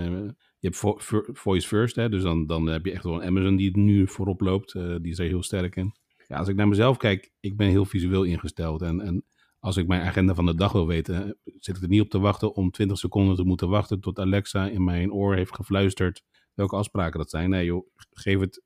je 0.59 0.71
hebt 0.71 0.77
vo 0.77 0.97
voice 1.33 1.69
first, 1.69 1.97
hè, 1.97 2.09
dus 2.09 2.23
dan, 2.23 2.47
dan 2.47 2.67
heb 2.67 2.85
je 2.85 2.93
echt 2.93 3.05
wel 3.05 3.15
een 3.15 3.29
Amazon 3.29 3.57
die 3.57 3.67
het 3.67 3.77
nu 3.77 4.09
voorop 4.09 4.41
loopt. 4.41 4.75
Eh, 4.75 4.95
die 5.01 5.13
is 5.13 5.19
er 5.19 5.27
heel 5.27 5.43
sterk 5.43 5.77
in. 5.77 5.95
Ja, 6.29 6.37
als 6.37 6.49
ik 6.49 6.57
naar 6.57 6.69
mezelf 6.69 6.97
kijk, 6.97 7.33
ik 7.41 7.57
ben 7.57 7.69
heel 7.69 7.85
visueel 7.85 8.23
ingesteld. 8.23 8.83
En, 8.83 9.01
en 9.01 9.25
als 9.59 9.77
ik 9.77 9.87
mijn 9.87 10.03
agenda 10.03 10.35
van 10.35 10.47
de 10.47 10.55
dag 10.55 10.73
wil 10.73 10.87
weten, 10.87 11.37
zit 11.45 11.77
ik 11.77 11.83
er 11.83 11.89
niet 11.89 12.01
op 12.01 12.11
te 12.11 12.19
wachten 12.19 12.55
om 12.55 12.71
20 12.71 12.99
seconden 12.99 13.37
te 13.37 13.45
moeten 13.45 13.69
wachten 13.69 14.01
tot 14.01 14.19
Alexa 14.19 14.69
in 14.69 14.85
mijn 14.85 15.13
oor 15.13 15.35
heeft 15.35 15.55
gefluisterd 15.55 16.23
welke 16.55 16.77
afspraken 16.77 17.19
dat 17.19 17.31
zijn. 17.31 17.51
Nee 17.51 17.65
joh, 17.65 17.87
geef 18.11 18.41
het 18.41 18.63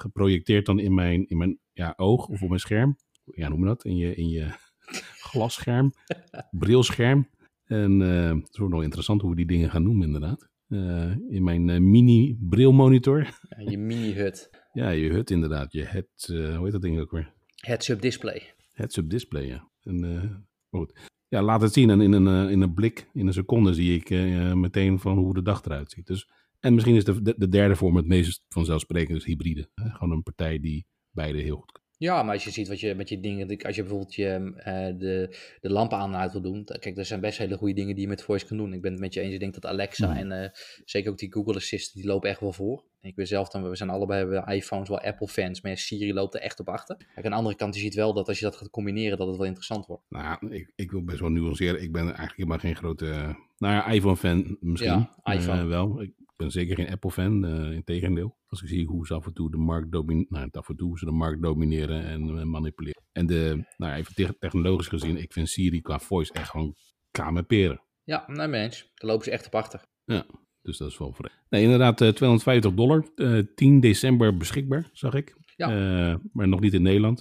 geprojecteerd 0.00 0.66
dan 0.66 0.78
in 0.78 0.94
mijn, 0.94 1.26
in 1.28 1.36
mijn 1.36 1.58
ja, 1.72 1.92
oog 1.96 2.28
of 2.28 2.42
op 2.42 2.48
mijn 2.48 2.60
scherm 2.60 2.96
ja, 3.34 3.48
noem 3.48 3.64
dat? 3.64 3.84
In 3.84 3.96
je, 3.96 4.14
in 4.14 4.28
je 4.28 4.46
glasscherm, 5.30 5.92
brilscherm. 6.50 7.28
En 7.64 8.00
uh, 8.00 8.28
het 8.28 8.48
is 8.52 8.60
ook 8.60 8.68
nog 8.68 8.82
interessant 8.82 9.20
hoe 9.20 9.30
we 9.30 9.36
die 9.36 9.46
dingen 9.46 9.70
gaan 9.70 9.82
noemen, 9.82 10.06
inderdaad. 10.06 10.48
Uh, 10.68 11.16
in 11.28 11.44
mijn 11.44 11.68
uh, 11.68 11.78
mini 11.78 12.36
brilmonitor. 12.40 13.22
Ja, 13.48 13.70
je 13.70 13.78
mini 13.78 14.12
hut. 14.12 14.50
ja, 14.72 14.90
je 14.90 15.10
hut 15.10 15.30
inderdaad. 15.30 15.72
Je 15.72 15.84
head, 15.84 16.26
hoe 16.26 16.62
heet 16.62 16.72
dat 16.72 16.82
ding 16.82 17.00
ook 17.00 17.10
weer? 17.10 17.32
Heads-up 17.54 18.00
display. 18.00 18.54
Heads-up 18.72 19.10
display, 19.10 19.46
ja. 19.46 19.70
En, 19.82 20.46
goed. 20.70 20.92
Ja, 21.28 21.42
laat 21.42 21.60
het 21.60 21.72
zien 21.72 21.90
en 21.90 22.00
in 22.00 22.12
een, 22.12 22.50
in 22.50 22.60
een 22.60 22.74
blik, 22.74 23.08
in 23.12 23.26
een 23.26 23.32
seconde 23.32 23.74
zie 23.74 23.94
ik 23.94 24.10
meteen 24.54 24.98
van 24.98 25.18
hoe 25.18 25.34
de 25.34 25.42
dag 25.42 25.64
eruit 25.64 25.90
ziet. 25.90 26.06
Dus, 26.06 26.30
en 26.60 26.74
misschien 26.74 26.94
is 26.94 27.04
de, 27.04 27.22
de, 27.22 27.34
de 27.36 27.48
derde 27.48 27.76
vorm 27.76 27.96
het 27.96 28.06
meest 28.06 28.42
vanzelfsprekend, 28.48 29.14
dus 29.14 29.24
hybride. 29.24 29.68
Gewoon 29.74 30.10
een 30.10 30.22
partij 30.22 30.58
die 30.58 30.86
beide 31.10 31.40
heel 31.40 31.56
goed 31.56 31.80
Ja, 31.98 32.22
maar 32.22 32.34
als 32.34 32.44
je 32.44 32.50
ziet 32.50 32.68
wat 32.68 32.80
je 32.80 32.94
met 32.94 33.08
je 33.08 33.20
dingen, 33.20 33.62
als 33.62 33.76
je 33.76 33.82
bijvoorbeeld 33.82 34.14
je, 34.14 34.52
uh, 34.58 34.64
de, 35.00 35.36
de 35.60 35.70
lampen 35.70 35.98
aan 35.98 36.12
en 36.14 36.20
uit 36.20 36.32
wil 36.32 36.40
doen, 36.40 36.64
kijk, 36.64 36.96
er 36.96 37.04
zijn 37.04 37.20
best 37.20 37.38
hele 37.38 37.56
goede 37.56 37.74
dingen 37.74 37.94
die 37.94 38.02
je 38.04 38.08
met 38.10 38.22
voice 38.22 38.46
kan 38.46 38.56
doen. 38.56 38.72
Ik 38.72 38.80
ben 38.82 38.90
het 38.92 39.00
met 39.00 39.14
je 39.14 39.20
eens, 39.20 39.34
ik 39.34 39.40
denk 39.40 39.54
dat 39.54 39.66
Alexa 39.66 40.06
Mhm. 40.06 40.16
en 40.16 40.42
uh, 40.42 40.48
zeker 40.84 41.10
ook 41.10 41.18
die 41.18 41.32
Google 41.32 41.54
Assistant, 41.54 41.96
die 41.96 42.06
lopen 42.12 42.30
echt 42.30 42.40
wel 42.40 42.52
voor. 42.52 42.84
Ik 43.00 43.16
weet 43.16 43.28
zelf 43.28 43.48
dan, 43.48 43.68
we 43.68 43.76
zijn 43.76 43.90
allebei 43.90 44.18
hebben 44.18 44.54
iPhones 44.54 44.88
wel 44.88 45.00
Apple 45.00 45.28
fans, 45.28 45.60
maar 45.60 45.76
Siri 45.76 46.12
loopt 46.14 46.34
er 46.34 46.40
echt 46.40 46.60
op 46.60 46.68
achter. 46.68 46.96
Kijk, 46.96 47.24
aan 47.26 47.30
de 47.30 47.36
andere 47.36 47.56
kant, 47.56 47.74
je 47.74 47.80
ziet 47.80 47.94
wel 47.94 48.14
dat 48.14 48.28
als 48.28 48.38
je 48.38 48.44
dat 48.44 48.56
gaat 48.56 48.70
combineren, 48.70 49.18
dat 49.18 49.26
het 49.26 49.36
wel 49.36 49.46
interessant 49.46 49.86
wordt. 49.86 50.02
Nou 50.08 50.24
ja, 50.24 50.54
ik, 50.56 50.72
ik 50.74 50.90
wil 50.90 51.04
best 51.04 51.20
wel 51.20 51.30
nuanceren. 51.30 51.82
Ik 51.82 51.92
ben 51.92 52.02
eigenlijk 52.02 52.36
helemaal 52.36 52.58
geen 52.58 52.76
grote, 52.76 53.04
nou 53.58 53.74
ja, 53.74 53.86
iPhone-fan 53.86 54.56
misschien. 54.60 55.08
Ja, 55.24 55.32
iPhone. 55.32 55.62
Uh, 55.62 55.68
wel. 55.68 56.02
Ik 56.02 56.12
ben 56.36 56.50
zeker 56.50 56.76
geen 56.76 56.90
Apple-fan, 56.90 57.44
uh, 57.44 57.72
in 57.72 57.84
tegendeel. 57.84 58.36
Als 58.46 58.62
ik 58.62 58.68
zie 58.68 58.86
hoe 58.86 59.06
ze 59.06 59.14
af 59.14 59.26
en 59.26 59.32
toe 59.32 59.50
de 59.50 59.56
markt 59.56 59.92
domineren, 59.92 60.28
nou, 60.30 60.48
af 60.50 60.68
en 60.68 60.76
toe 60.76 60.98
ze 60.98 61.04
de 61.04 61.10
markt 61.10 61.42
domineren 61.42 62.04
en 62.04 62.28
uh, 62.28 62.42
manipuleren. 62.42 63.02
En 63.12 63.26
de, 63.26 63.64
nou 63.76 63.92
ja, 63.92 63.98
even 63.98 64.14
te 64.14 64.36
technologisch 64.38 64.88
gezien, 64.88 65.16
ik 65.16 65.32
vind 65.32 65.48
Siri 65.48 65.80
qua 65.80 65.98
voice 65.98 66.32
echt 66.32 66.50
gewoon 66.50 66.74
kamerperen. 67.10 67.82
Ja, 68.02 68.24
nee, 68.26 68.46
mens. 68.46 68.90
Daar 68.94 69.10
lopen 69.10 69.24
ze 69.24 69.30
echt 69.30 69.46
op 69.46 69.54
achter. 69.54 69.86
Ja, 70.04 70.26
dus 70.62 70.76
dat 70.76 70.90
is 70.90 70.98
wel 70.98 71.12
vreemd. 71.12 71.38
Nee, 71.48 71.62
inderdaad, 71.62 72.00
uh, 72.00 72.08
250 72.08 72.74
dollar. 72.74 73.04
10 73.54 73.80
december 73.80 74.36
beschikbaar, 74.36 74.90
zag 74.92 75.14
ik. 75.14 75.36
Ja. 75.56 76.20
Maar 76.32 76.48
nog 76.48 76.60
niet 76.60 76.74
in 76.74 76.82
Nederland. 76.82 77.20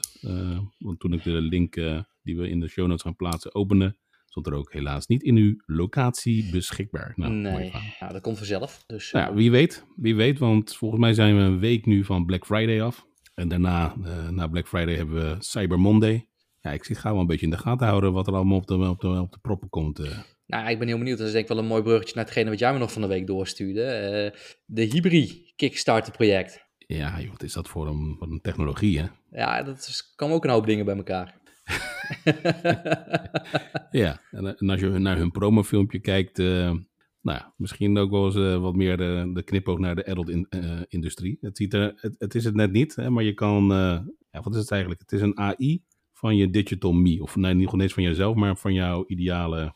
Want 0.77 0.99
toen 0.99 1.13
ik 1.13 1.23
de 1.23 1.41
link 1.41 1.75
die 2.21 2.37
we 2.37 2.49
in 2.49 2.59
de 2.59 2.67
show 2.67 2.87
notes 2.87 3.01
gaan 3.01 3.15
plaatsen 3.15 3.55
opende, 3.55 3.97
stond 4.41 4.55
er 4.55 4.61
ook 4.61 4.73
helaas 4.73 5.07
niet 5.07 5.23
in 5.23 5.35
uw 5.35 5.55
locatie 5.65 6.49
beschikbaar. 6.51 7.13
Nou, 7.15 7.31
nee, 7.31 7.71
ja, 7.99 8.07
dat 8.07 8.21
komt 8.21 8.37
vanzelf. 8.37 8.83
Dus, 8.85 9.11
nou, 9.11 9.35
wie 9.35 9.51
weet, 9.51 9.85
wie 9.95 10.15
weet, 10.15 10.39
want 10.39 10.75
volgens 10.75 11.01
mij 11.01 11.13
zijn 11.13 11.35
we 11.35 11.41
een 11.41 11.59
week 11.59 11.85
nu 11.85 12.03
van 12.03 12.25
Black 12.25 12.45
Friday 12.45 12.81
af. 12.81 13.05
En 13.33 13.47
daarna, 13.47 13.95
uh, 14.03 14.29
na 14.29 14.47
Black 14.47 14.67
Friday, 14.67 14.95
hebben 14.95 15.15
we 15.15 15.35
Cyber 15.39 15.79
Monday. 15.79 16.27
Ja, 16.59 16.71
ik 16.71 16.83
zit 16.83 16.97
gauw 16.97 17.11
wel 17.11 17.21
een 17.21 17.27
beetje 17.27 17.45
in 17.45 17.51
de 17.51 17.57
gaten 17.57 17.87
houden 17.87 18.13
wat 18.13 18.27
er 18.27 18.33
allemaal 18.33 18.57
op 18.57 18.67
de, 18.67 18.89
op 18.89 18.99
de, 18.99 19.07
op 19.07 19.31
de 19.31 19.39
proppen 19.41 19.69
komt. 19.69 19.99
Uh. 19.99 20.17
Nou, 20.45 20.69
ik 20.69 20.79
ben 20.79 20.87
heel 20.87 20.97
benieuwd. 20.97 21.17
Dat 21.17 21.27
is 21.27 21.33
denk 21.33 21.43
ik 21.43 21.49
wel 21.49 21.59
een 21.59 21.69
mooi 21.69 21.83
bruggetje 21.83 22.15
naar 22.15 22.23
hetgene 22.23 22.49
wat 22.49 22.59
jij 22.59 22.73
me 22.73 22.79
nog 22.79 22.91
van 22.91 23.01
de 23.01 23.07
week 23.07 23.27
doorstuurde. 23.27 23.81
Uh, 23.81 24.39
de 24.65 24.81
Hybrid 24.81 25.53
Kickstarter 25.55 26.13
project. 26.13 26.63
Ja, 26.77 27.21
joh, 27.21 27.31
wat 27.31 27.43
is 27.43 27.53
dat 27.53 27.67
voor 27.67 27.87
een, 27.87 28.15
voor 28.17 28.27
een 28.31 28.41
technologie, 28.41 28.99
hè? 28.99 29.05
Ja, 29.31 29.63
dat 29.63 29.77
is, 29.77 30.13
komen 30.15 30.35
ook 30.35 30.43
een 30.43 30.49
hoop 30.49 30.65
dingen 30.65 30.85
bij 30.85 30.95
elkaar. 30.95 31.43
ja, 33.91 34.21
en, 34.31 34.57
en, 34.57 34.69
als 34.69 34.79
je 34.79 34.89
naar 34.89 35.17
hun 35.17 35.31
promofilmpje 35.31 35.99
kijkt, 35.99 36.39
uh, 36.39 36.73
nou 37.21 37.41
misschien 37.57 37.97
ook 37.97 38.11
wel 38.11 38.25
eens 38.25 38.35
uh, 38.35 38.57
wat 38.57 38.75
meer 38.75 38.97
de, 38.97 39.31
de 39.33 39.43
knipoog 39.43 39.79
naar 39.79 39.95
de 39.95 40.05
adult-industrie. 40.05 41.31
In, 41.31 41.47
het, 41.47 41.57
ziet 41.57 41.73
er, 41.73 42.13
het, 42.17 42.35
is 42.35 42.43
het 42.43 42.55
net 42.55 42.71
niet, 42.71 42.95
hè, 42.95 43.09
maar 43.09 43.23
je 43.23 43.33
kan, 43.33 43.67
ja, 44.31 44.41
wat 44.41 44.53
is 44.53 44.59
het 44.59 44.71
eigenlijk? 44.71 45.01
Het 45.01 45.11
is 45.11 45.21
een 45.21 45.37
AI 45.37 45.83
van 46.13 46.35
je 46.35 46.49
digital 46.49 46.91
me, 46.91 47.21
of 47.21 47.35
nee, 47.35 47.53
niet 47.53 47.79
eens 47.79 47.93
van 47.93 48.03
jezelf, 48.03 48.35
maar 48.35 48.57
van 48.57 48.73
jouw 48.73 49.03
ideale 49.07 49.73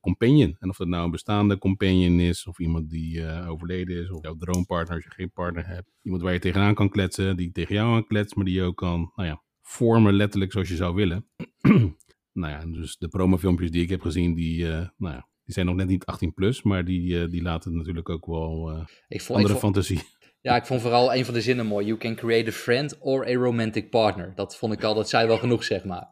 companion. 0.00 0.56
En 0.58 0.68
of 0.68 0.76
dat 0.76 0.88
nou 0.88 1.04
een 1.04 1.10
bestaande 1.10 1.58
companion 1.58 2.20
is, 2.20 2.46
of 2.46 2.58
iemand 2.58 2.90
die 2.90 3.46
overleden 3.46 4.02
is, 4.02 4.10
of 4.10 4.22
jouw 4.22 4.36
droompartner 4.36 4.96
als 4.96 5.04
je 5.04 5.10
geen 5.10 5.32
partner 5.32 5.66
hebt. 5.66 5.90
Iemand 6.02 6.22
waar 6.22 6.32
je 6.32 6.38
tegenaan 6.38 6.74
kan 6.74 6.88
kletsen, 6.88 7.36
die 7.36 7.52
tegen 7.52 7.74
jou 7.74 7.94
aan 7.94 8.06
kletst, 8.06 8.34
maar 8.34 8.44
die 8.44 8.54
je 8.54 8.62
ook 8.62 8.76
kan, 8.76 9.12
nou 9.14 9.28
ja, 9.28 9.42
vormen 9.62 10.14
letterlijk 10.14 10.52
zoals 10.52 10.68
je 10.68 10.76
zou 10.76 10.94
willen. 10.94 11.28
nou 12.40 12.52
ja, 12.52 12.66
dus 12.66 12.96
de 12.96 13.08
promofilmpjes 13.08 13.70
die 13.70 13.82
ik 13.82 13.88
heb 13.88 14.00
gezien, 14.00 14.34
die, 14.34 14.64
uh, 14.64 14.88
nou 14.96 15.14
ja, 15.14 15.28
die 15.44 15.54
zijn 15.54 15.66
nog 15.66 15.74
net 15.74 15.88
niet 15.88 16.04
18 16.04 16.34
plus, 16.34 16.62
maar 16.62 16.84
die, 16.84 17.28
die 17.28 17.42
laten 17.42 17.76
natuurlijk 17.76 18.08
ook 18.08 18.26
wel 18.26 18.70
ik 19.08 19.20
vond, 19.20 19.38
andere 19.38 19.54
ik 19.54 19.60
vond, 19.60 19.74
fantasie. 19.74 20.00
Ja, 20.42 20.56
ik 20.56 20.66
vond 20.66 20.80
vooral 20.80 21.14
een 21.14 21.24
van 21.24 21.34
de 21.34 21.40
zinnen 21.40 21.66
mooi. 21.66 21.86
You 21.86 21.98
can 21.98 22.14
create 22.14 22.48
a 22.48 22.52
friend 22.52 22.98
or 22.98 23.26
a 23.26 23.32
romantic 23.32 23.90
partner. 23.90 24.32
Dat 24.34 24.56
vond 24.56 24.72
ik 24.72 24.82
al, 24.82 24.94
dat 24.94 25.08
zei 25.08 25.26
wel 25.26 25.38
genoeg, 25.38 25.64
zeg 25.64 25.84
maar. 25.84 26.10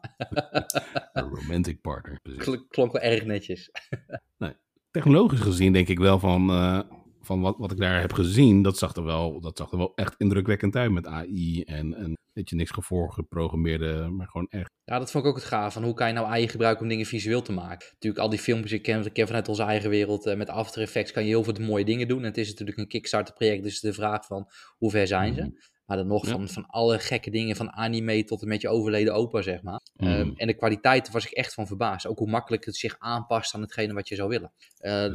A 1.17 1.21
romantic 1.21 1.81
partner. 1.81 2.19
Klonk, 2.37 2.69
klonk 2.69 2.91
wel 2.91 3.01
erg 3.01 3.25
netjes. 3.25 3.71
nee, 4.37 4.53
technologisch 4.91 5.39
gezien 5.39 5.73
denk 5.73 5.87
ik 5.87 5.99
wel 5.99 6.19
van, 6.19 6.49
uh, 6.49 6.81
van 7.21 7.41
wat, 7.41 7.55
wat 7.57 7.71
ik 7.71 7.77
daar 7.77 8.01
heb 8.01 8.13
gezien, 8.13 8.61
dat 8.61 8.77
zag 8.77 8.95
er 8.95 9.03
wel, 9.03 9.41
dat 9.41 9.57
zag 9.57 9.71
er 9.71 9.77
wel 9.77 9.91
echt 9.95 10.15
indrukwekkend 10.17 10.75
uit 10.75 10.91
met 10.91 11.07
AI 11.07 11.61
en, 11.61 11.93
en 11.93 12.17
weet 12.33 12.49
je, 12.49 12.55
niks 12.55 12.71
geprogrammeerde, 13.07 14.09
maar 14.09 14.27
gewoon 14.27 14.47
echt. 14.49 14.69
Ja, 14.83 14.99
dat 14.99 15.11
vond 15.11 15.23
ik 15.23 15.29
ook 15.29 15.35
het 15.35 15.45
gaaf. 15.45 15.73
Van 15.73 15.83
hoe 15.83 15.93
kan 15.93 16.07
je 16.07 16.13
nou 16.13 16.27
AI 16.27 16.47
gebruiken 16.47 16.83
om 16.83 16.89
dingen 16.89 17.05
visueel 17.05 17.41
te 17.41 17.51
maken? 17.51 17.87
Natuurlijk, 17.91 18.23
al 18.23 18.29
die 18.29 18.39
filmpjes, 18.39 18.71
ik 18.71 18.81
ken, 18.81 19.05
ik 19.05 19.13
ken 19.13 19.27
vanuit 19.27 19.47
onze 19.47 19.63
eigen 19.63 19.89
wereld, 19.89 20.27
uh, 20.27 20.35
met 20.35 20.49
After 20.49 20.81
Effects 20.81 21.11
kan 21.11 21.23
je 21.23 21.29
heel 21.29 21.43
veel 21.43 21.55
mooie 21.61 21.85
dingen 21.85 22.07
doen. 22.07 22.19
En 22.19 22.25
het 22.25 22.37
is 22.37 22.49
natuurlijk 22.49 22.77
een 22.77 22.87
Kickstarter 22.87 23.33
project, 23.33 23.63
dus 23.63 23.79
de 23.79 23.93
vraag 23.93 24.25
van 24.25 24.49
hoe 24.77 24.91
ver 24.91 25.07
zijn 25.07 25.33
ze? 25.35 25.41
Mm. 25.41 25.57
Maar 25.85 25.97
dan 25.97 26.07
nog 26.07 26.25
ja. 26.25 26.31
van, 26.31 26.49
van 26.49 26.65
alle 26.65 26.99
gekke 26.99 27.29
dingen, 27.29 27.55
van 27.55 27.71
anime 27.71 28.23
tot 28.23 28.41
en 28.41 28.47
met 28.47 28.61
je 28.61 28.69
overleden 28.69 29.13
opa, 29.13 29.41
zeg 29.41 29.61
maar. 29.61 29.81
Mm. 29.93 30.07
Um, 30.07 30.33
en 30.35 30.47
de 30.47 30.53
kwaliteit 30.53 31.11
was 31.11 31.25
ik 31.25 31.31
echt 31.31 31.53
van 31.53 31.67
verbaasd. 31.67 32.07
Ook 32.07 32.17
hoe 32.17 32.29
makkelijk 32.29 32.65
het 32.65 32.75
zich 32.75 32.95
aanpast 32.97 33.53
aan 33.53 33.61
hetgene 33.61 33.93
wat 33.93 34.07
je 34.07 34.15
zou 34.15 34.29
willen. 34.29 34.51
Uh, 34.79 35.05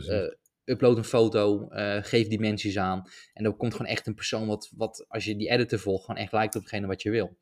upload 0.66 0.96
een 0.96 1.04
foto, 1.04 1.68
uh, 1.70 1.96
geef 2.00 2.28
dimensies 2.28 2.78
aan. 2.78 3.02
En 3.32 3.44
dan 3.44 3.56
komt 3.56 3.72
gewoon 3.74 3.90
echt 3.90 4.06
een 4.06 4.14
persoon 4.14 4.46
wat, 4.46 4.72
wat, 4.76 5.04
als 5.08 5.24
je 5.24 5.36
die 5.36 5.48
editor 5.48 5.78
volgt, 5.78 6.04
gewoon 6.04 6.20
echt 6.20 6.32
lijkt 6.32 6.56
op 6.56 6.60
hetgene 6.60 6.86
wat 6.86 7.02
je 7.02 7.10
wil. 7.10 7.36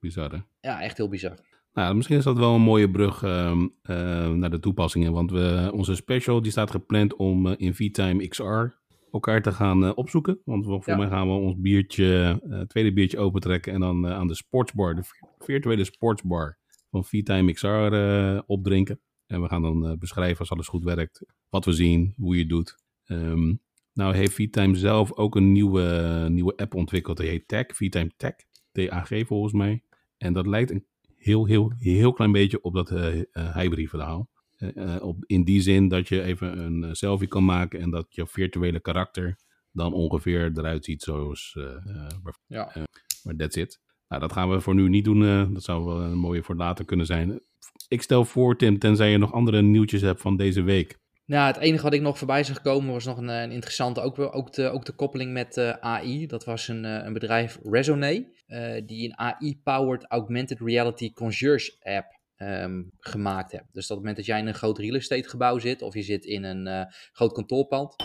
Bizar, 0.00 0.30
hè? 0.32 0.38
Ja, 0.60 0.82
echt 0.82 0.96
heel 0.96 1.08
bizar. 1.08 1.38
Nou, 1.72 1.94
misschien 1.94 2.16
is 2.16 2.24
dat 2.24 2.38
wel 2.38 2.54
een 2.54 2.60
mooie 2.60 2.90
brug 2.90 3.22
uh, 3.22 3.52
uh, 3.82 4.28
naar 4.28 4.50
de 4.50 4.58
toepassingen. 4.58 5.12
Want 5.12 5.30
we, 5.30 5.70
onze 5.72 5.94
special 5.94 6.42
die 6.42 6.50
staat 6.50 6.70
gepland 6.70 7.16
om 7.16 7.46
uh, 7.46 7.52
in 7.56 7.74
VTime 7.74 8.28
XR 8.28 8.80
elkaar 9.12 9.42
te 9.42 9.52
gaan 9.52 9.96
opzoeken. 9.96 10.40
Want 10.44 10.64
voor 10.64 10.82
ja. 10.84 10.96
mij 10.96 11.08
gaan 11.08 11.26
we 11.26 11.32
ons 11.32 11.54
biertje, 11.58 12.40
tweede 12.66 12.92
biertje 12.92 13.18
opentrekken 13.18 13.72
en 13.72 13.80
dan 13.80 14.06
aan 14.06 14.26
de 14.26 14.34
sportsbar, 14.34 14.94
de 14.94 15.02
virtuele 15.38 15.84
sportsbar 15.84 16.58
van 16.90 17.04
VTime 17.04 17.52
XR 17.52 17.94
opdrinken. 18.46 19.00
En 19.32 19.42
we 19.42 19.48
gaan 19.48 19.62
dan 19.62 19.86
uh, 19.86 19.96
beschrijven 19.98 20.38
als 20.38 20.50
alles 20.50 20.68
goed 20.68 20.84
werkt, 20.84 21.24
wat 21.48 21.64
we 21.64 21.72
zien, 21.72 22.14
hoe 22.16 22.34
je 22.34 22.40
het 22.40 22.48
doet. 22.48 22.76
Um, 23.06 23.60
nou 23.92 24.14
heeft 24.14 24.34
VTime 24.34 24.76
zelf 24.76 25.12
ook 25.12 25.36
een 25.36 25.52
nieuwe, 25.52 26.26
nieuwe 26.30 26.56
app 26.56 26.74
ontwikkeld, 26.74 27.16
die 27.16 27.28
heet 27.28 27.48
Tag, 27.48 27.66
VTime 27.66 28.10
Tag, 28.16 28.34
TAG 28.72 29.26
volgens 29.26 29.52
mij. 29.52 29.82
En 30.16 30.32
dat 30.32 30.46
lijkt 30.46 30.70
een 30.70 30.86
heel, 31.16 31.46
heel, 31.46 31.72
heel 31.78 32.12
klein 32.12 32.32
beetje 32.32 32.62
op 32.62 32.74
dat 32.74 32.90
uh, 32.90 33.16
uh, 33.16 33.24
hybrid 33.32 33.88
verhaal. 33.88 34.30
op, 35.00 35.24
in 35.26 35.44
die 35.44 35.60
zin 35.60 35.88
dat 35.88 36.08
je 36.08 36.22
even 36.22 36.58
een 36.58 36.96
selfie 36.96 37.28
kan 37.28 37.44
maken 37.44 37.80
en 37.80 37.90
dat 37.90 38.06
je 38.08 38.26
virtuele 38.26 38.80
karakter 38.80 39.36
dan 39.70 39.92
ongeveer 39.92 40.50
eruit 40.54 40.84
ziet 40.84 41.02
zoals... 41.02 41.58
ja. 42.46 42.72
maar 43.22 43.36
that's 43.36 43.56
it. 43.56 43.80
Nou, 44.08 44.20
dat 44.20 44.32
gaan 44.32 44.50
we 44.50 44.60
voor 44.60 44.74
nu 44.74 44.88
niet 44.88 45.04
doen. 45.04 45.52
dat 45.52 45.62
zou 45.62 45.84
wel 45.84 46.00
een 46.00 46.18
mooie 46.18 46.42
voor 46.42 46.56
later 46.56 46.84
kunnen 46.84 47.06
zijn 47.06 47.40
ik 47.92 48.02
stel 48.02 48.24
voor, 48.24 48.56
Tim, 48.56 48.78
tenzij 48.78 49.10
je 49.10 49.18
nog 49.18 49.32
andere 49.32 49.62
nieuwtjes 49.62 50.00
hebt 50.00 50.20
van 50.20 50.36
deze 50.36 50.62
week. 50.62 51.00
Nou, 51.26 51.46
het 51.46 51.56
enige 51.56 51.82
wat 51.82 51.92
ik 51.92 52.00
nog 52.00 52.18
voorbij 52.18 52.44
zag 52.44 52.60
komen 52.60 52.92
was 52.92 53.04
nog 53.04 53.18
een, 53.18 53.28
een 53.28 53.50
interessante, 53.50 54.00
ook, 54.00 54.18
ook, 54.18 54.52
de, 54.52 54.68
ook 54.68 54.84
de 54.84 54.92
koppeling 54.92 55.32
met 55.32 55.56
uh, 55.56 55.70
AI. 55.70 56.26
Dat 56.26 56.44
was 56.44 56.68
een, 56.68 56.84
uh, 56.84 57.04
een 57.04 57.12
bedrijf, 57.12 57.58
Resonate, 57.62 58.82
die 58.86 59.04
een 59.04 59.18
AI-powered 59.18 60.04
augmented 60.08 60.60
reality 60.60 61.12
concierge 61.12 61.76
app 61.80 62.20
um, 62.36 62.90
gemaakt 62.98 63.52
hebben. 63.52 63.70
Dus 63.72 63.86
dat 63.86 63.98
op 63.98 64.04
het 64.04 64.12
moment 64.12 64.16
dat 64.16 64.26
jij 64.26 64.38
in 64.38 64.46
een 64.46 64.54
groot 64.54 64.78
real 64.78 64.94
estate 64.94 65.28
gebouw 65.28 65.58
zit, 65.58 65.82
of 65.82 65.94
je 65.94 66.02
zit 66.02 66.24
in 66.24 66.44
een 66.44 66.86
groot 67.12 67.32
kantoorpand, 67.32 67.96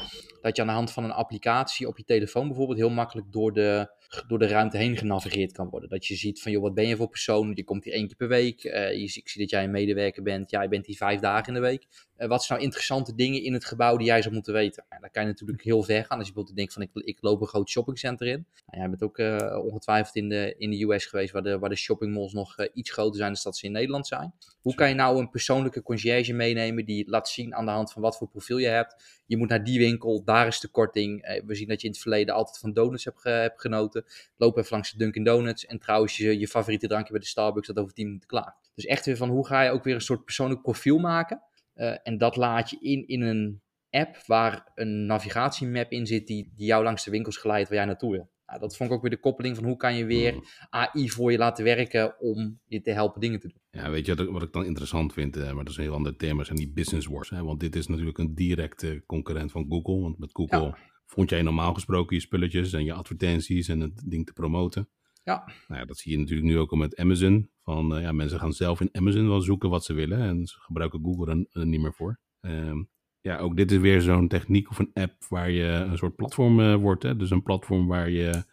dat 0.42 0.56
je 0.56 0.62
aan 0.62 0.68
de 0.68 0.74
hand 0.74 0.92
van 0.92 1.04
een 1.04 1.12
applicatie 1.12 1.88
op 1.88 1.98
je 1.98 2.04
telefoon 2.04 2.48
bijvoorbeeld 2.48 2.78
heel 2.78 2.90
makkelijk 2.90 3.32
door 3.32 3.54
de, 3.54 3.97
door 4.28 4.40
de 4.40 4.48
ruimte 4.48 4.78
heen 4.78 4.98
genavigeerd 4.98 5.52
kan 5.52 5.70
worden. 5.70 5.90
Dat 5.90 6.06
je 6.06 6.16
ziet 6.16 6.42
van, 6.42 6.52
joh, 6.52 6.62
wat 6.62 6.74
ben 6.74 6.88
je 6.88 6.96
voor 6.96 7.10
persoon? 7.10 7.52
Je 7.56 7.64
komt 7.64 7.84
hier 7.84 7.94
één 7.94 8.08
keer 8.08 8.16
per 8.16 8.28
week. 8.28 8.64
Uh, 8.64 8.94
je, 8.94 9.04
ik 9.04 9.30
zie 9.30 9.42
dat 9.42 9.50
jij 9.50 9.64
een 9.64 9.72
medewerker 9.72 10.24
bent. 10.24 10.50
Jij 10.50 10.70
bent 10.70 10.86
hier 10.86 10.96
vijf 10.96 11.20
dagen 11.20 11.48
in 11.48 11.54
de 11.54 11.60
week. 11.60 11.88
Uh, 12.18 12.28
wat 12.28 12.44
zijn 12.44 12.60
nou 12.60 12.72
interessante 12.72 13.16
dingen 13.16 13.44
in 13.44 13.54
het 13.54 13.66
gebouw 13.66 13.98
die 13.98 14.08
jij 14.08 14.22
zou 14.22 14.34
moeten 14.34 14.54
weten? 14.54 14.86
En 14.90 15.02
dan 15.02 15.12
kan 15.12 15.22
je 15.22 15.28
natuurlijk 15.28 15.64
heel 15.64 15.84
ver 15.84 16.06
gaan. 16.06 16.18
Als 16.18 16.28
je 16.28 16.34
bijvoorbeeld 16.34 16.56
denkt 16.56 16.74
van, 16.74 16.82
ik, 16.82 16.90
ik 16.94 17.18
loop 17.22 17.42
een 17.42 17.48
groot 17.48 17.70
shoppingcenter 17.70 18.28
in. 18.28 18.48
Nou, 18.66 18.80
jij 18.80 18.90
bent 18.90 19.04
ook 19.04 19.18
uh, 19.18 19.66
ongetwijfeld 19.66 20.16
in 20.16 20.30
de, 20.30 20.56
in 20.58 20.70
de 20.70 20.84
US 20.84 21.06
geweest, 21.06 21.32
waar 21.32 21.44
de, 21.44 21.60
waar 21.60 21.70
de 21.70 21.76
shoppingmalls 21.76 22.34
nog 22.34 22.68
iets 22.74 22.92
groter 22.92 23.18
zijn 23.18 23.34
dan 23.34 23.42
dat 23.44 23.58
ze 23.58 23.66
in 23.66 23.72
Nederland 23.72 24.08
zijn. 24.08 24.34
Hoe 24.62 24.76
kan 24.76 24.90
je 24.90 24.96
nou 24.96 25.20
een 25.20 25.30
persoonlijke 25.30 25.82
concierge 25.82 26.34
meenemen 26.34 26.86
die 26.86 27.10
laat 27.10 27.30
zien 27.30 27.56
aan 27.56 27.66
de 27.66 27.72
hand 27.72 27.92
van 27.92 28.02
wat 28.02 28.18
voor 28.18 28.28
profiel 28.28 28.58
je 28.58 28.68
hebt? 28.68 29.22
Je 29.26 29.38
moet 29.38 29.50
naar 29.50 29.64
die 29.64 29.80
winkel, 29.80 30.24
daar 30.24 30.48
is 30.48 30.60
de 30.60 30.68
korting. 30.68 31.42
we 31.46 31.56
zien 31.56 31.68
dat 31.68 31.82
je 31.82 31.88
in 31.88 31.94
het 31.94 32.02
verleden 32.02 32.34
altijd 32.34 32.58
van 32.58 32.74
donuts 32.74 33.04
hebt, 33.04 33.24
hebt 33.24 33.62
genoten. 33.62 33.97
Loop 34.38 34.58
even 34.58 34.72
langs 34.72 34.92
de 34.92 34.98
Dunkin' 34.98 35.24
Donuts. 35.24 35.66
En 35.66 35.80
trouwens, 35.80 36.18
je, 36.18 36.40
je 36.40 36.48
favoriete 36.48 36.88
drankje 36.88 37.12
bij 37.12 37.22
de 37.22 37.28
Starbucks 37.28 37.68
dat 37.68 37.78
over 37.78 37.94
10 37.94 38.06
minuten 38.06 38.28
klaar. 38.28 38.56
Dus 38.76 38.86
echt 38.86 39.06
weer 39.06 39.18
van 39.18 39.30
hoe 39.30 39.48
ga 39.48 39.62
je 39.62 39.72
ook 39.72 39.84
weer 39.84 39.96
een 39.96 40.02
soort 40.02 40.26
persoonlijk 40.26 40.62
profiel 40.62 40.98
maken. 40.98 41.42
Uh, 41.76 41.96
en 42.04 42.18
dat 42.18 42.36
laat 42.36 42.70
je 42.70 42.78
in 42.80 43.08
in 43.08 43.22
een 43.22 43.62
app 43.90 44.18
waar 44.26 44.72
een 44.76 45.06
navigatiemap 45.06 45.92
in 45.92 46.06
zit 46.06 46.28
die, 46.28 46.52
die 46.56 46.66
jou 46.66 46.84
langs 46.84 47.04
de 47.04 47.12
winkels 47.12 47.38
geleidt 47.38 47.70
waar 47.70 47.78
jij 47.78 47.88
naartoe 47.88 48.12
wil. 48.12 48.30
Nou, 48.48 48.60
dat 48.60 48.78
vond 48.78 48.90
ik 48.90 48.96
ook 48.96 49.02
weer 49.02 49.12
de 49.12 49.20
koppeling 49.20 49.56
van 49.56 49.66
hoe 49.66 49.78
kan 49.78 49.96
je 49.96 50.06
weer 50.06 50.36
AI 50.70 51.10
voor 51.10 51.32
je 51.32 51.38
laten 51.38 51.64
werken 51.64 52.20
om 52.20 52.60
je 52.66 52.82
te 52.82 52.92
helpen 52.92 53.22
dingen 53.22 53.40
te 53.40 53.48
doen. 53.48 53.62
Ja, 53.72 53.90
weet 53.90 54.06
je 54.06 54.32
wat 54.32 54.42
ik, 54.42 54.54
dan 54.54 54.66
interessant 54.66 55.14
vind, 55.14 55.38
uh, 55.38 55.44
maar 55.44 55.64
dat 55.64 55.70
is 55.70 55.78
een 55.78 55.84
heel 55.84 55.94
ander 55.94 56.16
thema, 56.16 56.44
zijn 56.44 56.58
die 56.58 56.72
business 56.72 57.08
wars. 57.08 57.30
Hè? 57.30 57.44
Want 57.44 57.60
dit 57.60 57.76
is 57.76 57.88
natuurlijk 57.88 58.18
een 58.18 58.36
directe 58.36 59.04
concurrent 59.06 59.52
van 59.52 59.66
Google. 59.70 60.02
Want 60.02 60.20
met 60.20 60.30
Google 60.34 60.62
ja. 60.62 60.78
Vond 61.08 61.30
jij 61.30 61.42
normaal 61.42 61.74
gesproken 61.74 62.16
je 62.16 62.22
spulletjes 62.22 62.74
en 62.74 62.84
je 62.84 62.94
advertenties 62.94 63.68
en 63.68 63.80
het 63.80 64.04
ding 64.06 64.26
te 64.26 64.34
promoten. 64.34 64.90
Ja. 65.24 65.44
Nou 65.68 65.80
ja, 65.80 65.86
dat 65.86 65.98
zie 65.98 66.12
je 66.12 66.18
natuurlijk 66.18 66.48
nu 66.48 66.58
ook 66.58 66.72
al 66.72 66.78
met 66.78 66.96
Amazon. 66.96 67.50
Van, 67.64 68.02
ja, 68.02 68.12
mensen 68.12 68.40
gaan 68.40 68.54
zelf 68.54 68.82
in 68.82 68.90
Amazon 68.92 69.28
wel 69.28 69.42
zoeken 69.42 69.70
wat 69.70 69.86
ze 69.86 69.94
willen. 69.94 70.20
En 70.20 70.46
ze 70.46 70.56
gebruiken 70.60 71.00
Google 71.04 71.48
er, 71.52 71.66
niet 71.66 71.82
meer 71.82 71.94
voor. 71.94 72.20
Ehm, 72.40 72.84
ja, 73.22 73.38
ook 73.38 73.56
dit 73.56 73.72
is 73.72 73.78
weer 73.78 74.02
zo'n 74.02 74.28
techniek 74.28 74.70
of 74.70 74.80
een 74.80 74.92
app 74.94 75.26
waar 75.30 75.52
je 75.52 75.64
een 75.64 75.98
soort 75.98 76.16
platform 76.16 76.78
wordt. 76.78 77.04
Hè? 77.04 77.16
Dus 77.16 77.30
een 77.30 77.44
platform 77.44 77.88
waar 77.88 78.10
je 78.10 78.44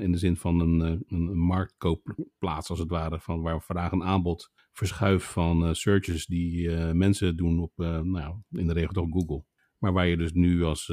in 0.00 0.12
de 0.12 0.18
zin 0.18 0.36
van 0.36 0.60
een, 0.60 0.80
een, 0.80 1.04
een 1.08 1.38
marktkoopplaats 1.38 2.70
als 2.70 2.78
het 2.78 2.90
ware. 2.90 3.20
Van 3.20 3.42
waar 3.42 3.62
vraag 3.62 3.92
en 3.92 4.02
aanbod 4.02 4.50
verschuift 4.72 5.26
van 5.26 5.74
searches 5.74 6.26
die 6.26 6.70
mensen 6.94 7.36
doen 7.36 7.60
op, 7.60 7.72
nou, 8.02 8.36
in 8.50 8.66
de 8.66 8.72
regel 8.72 8.92
toch 8.92 9.08
Google. 9.10 9.44
Maar 9.84 9.92
waar 9.92 10.06
je 10.06 10.16
dus 10.16 10.32
nu 10.32 10.62
als 10.62 10.88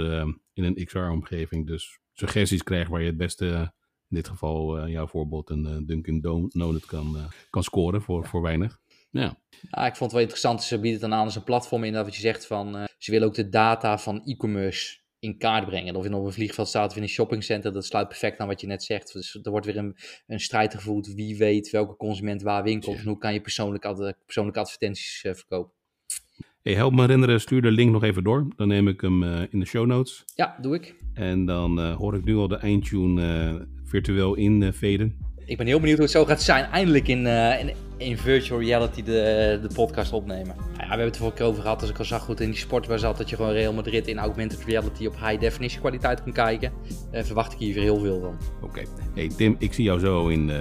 in 0.54 0.64
een 0.64 0.86
XR-omgeving 0.86 1.68
dus 1.68 2.00
suggesties 2.14 2.64
krijgt 2.64 2.90
waar 2.90 3.00
je 3.00 3.08
het 3.08 3.18
beste, 3.18 3.46
in 4.10 4.16
dit 4.16 4.28
geval 4.28 4.88
jouw 4.88 5.08
voorbeeld, 5.08 5.50
een 5.50 5.86
Dunkin' 5.86 6.22
Donut 6.50 6.86
kan, 6.86 7.18
kan 7.50 7.64
scoren 7.64 8.02
voor, 8.02 8.26
voor 8.26 8.42
weinig. 8.42 8.80
Ja. 9.10 9.38
ja. 9.72 9.86
ik 9.86 9.96
vond 9.96 10.00
het 10.00 10.12
wel 10.12 10.22
interessant. 10.22 10.64
Ze 10.64 10.76
bieden 10.80 11.02
het 11.02 11.10
dan 11.10 11.20
aan 11.20 11.26
als 11.26 11.36
een 11.36 11.44
platform 11.44 11.84
in 11.84 11.94
dat 11.94 12.06
wat 12.06 12.16
je 12.16 12.22
zegt 12.22 12.48
van 12.48 12.88
ze 12.98 13.12
willen 13.12 13.28
ook 13.28 13.34
de 13.34 13.50
data 13.50 13.98
van 13.98 14.24
e-commerce 14.26 15.00
in 15.20 15.38
kaart 15.38 15.66
brengen. 15.66 15.96
Of 15.96 16.08
je 16.08 16.16
op 16.16 16.26
een 16.26 16.34
vliegveld 16.34 16.68
staat 16.68 16.90
of 16.90 16.96
in 16.96 17.02
een 17.02 17.10
shoppingcenter, 17.10 17.74
dat 17.74 17.86
sluit 17.86 18.08
perfect 18.08 18.40
aan 18.40 18.48
wat 18.48 18.62
je 18.62 18.68
net 18.68 18.84
zegt. 18.84 19.14
Dus 19.14 19.40
er 19.44 19.52
wordt 19.52 19.66
weer 19.66 19.78
een, 19.78 19.96
een 20.28 20.40
strijd 20.40 20.74
gevoerd. 20.74 21.14
Wie 21.14 21.38
weet 21.38 21.70
welke 21.70 21.96
consument 21.96 22.42
waar 22.42 22.64
winkelt 22.64 22.98
en 22.98 23.04
hoe 23.04 23.18
kan 23.18 23.34
je 23.34 23.42
persoonlijke, 23.42 24.16
persoonlijke 24.26 24.60
advertenties 24.60 25.24
uh, 25.24 25.34
verkopen. 25.34 25.80
Hey, 26.64 26.76
help 26.76 26.94
me 26.94 27.02
herinneren, 27.02 27.42
stuur 27.42 27.62
de 27.62 27.72
link 27.72 27.92
nog 27.92 28.04
even 28.04 28.24
door. 28.24 28.48
Dan 28.56 28.68
neem 28.68 28.88
ik 28.88 29.02
hem 29.02 29.24
uh, 29.24 29.40
in 29.50 29.60
de 29.60 29.66
show 29.66 29.86
notes. 29.86 30.24
Ja, 30.36 30.56
doe 30.62 30.76
ik. 30.76 30.96
En 31.14 31.46
dan 31.46 31.80
uh, 31.80 31.96
hoor 31.96 32.16
ik 32.16 32.24
nu 32.24 32.36
al 32.36 32.48
de 32.48 32.56
eindtune 32.56 33.68
virtueel 33.84 34.36
inveden. 34.36 35.18
ik 35.46 35.58
ben 35.58 35.66
heel 35.66 35.80
benieuwd 35.80 35.98
hoe 35.98 36.06
het 36.06 36.16
zo 36.16 36.26
gaat 36.26 36.42
zijn. 36.42 36.66
Eindelijk 36.66 37.08
in, 37.08 37.26
in, 37.26 37.74
in, 37.98 38.18
virtual 38.18 38.60
reality 38.60 39.04
de, 39.04 39.60
de 39.62 39.70
podcast 39.74 40.14
opnemen. 40.14 40.56
Ja, 40.58 40.78
we 40.78 40.88
hebben 40.88 41.06
het 41.06 41.16
er 41.16 41.22
vorige 41.22 41.38
keer 41.38 41.46
over 41.46 41.62
gehad, 41.62 41.82
als 41.82 41.90
ik 41.90 41.98
al 41.98 42.06
zag 42.06 42.22
goed 42.22 42.40
in 42.40 42.50
die 42.50 42.60
sport 42.60 42.88
waar 42.88 43.00
zat, 43.00 43.18
dat 43.18 43.30
je 43.30 43.36
gewoon 43.36 43.52
Real 43.52 43.74
Madrid 43.74 44.08
in 44.08 44.18
augmented 44.18 44.64
reality 44.64 45.06
op 45.06 45.16
high 45.20 45.40
definition 45.40 45.82
kwaliteit 45.82 46.24
kan 46.24 46.34
kijken. 46.34 46.72
Verwacht 47.12 47.54
ik 47.54 47.60
hier 47.60 47.76
heel 47.76 48.00
veel 48.00 48.20
van. 48.20 48.38
Oké. 48.56 48.66
Okay. 48.66 48.86
Hey 49.14 49.28
Tim, 49.28 49.56
ik 49.60 49.74
zie 49.74 49.84
jou 49.84 50.00
zo 50.00 50.28
in 50.28 50.52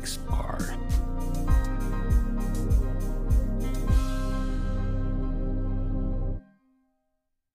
XR. 0.00 1.09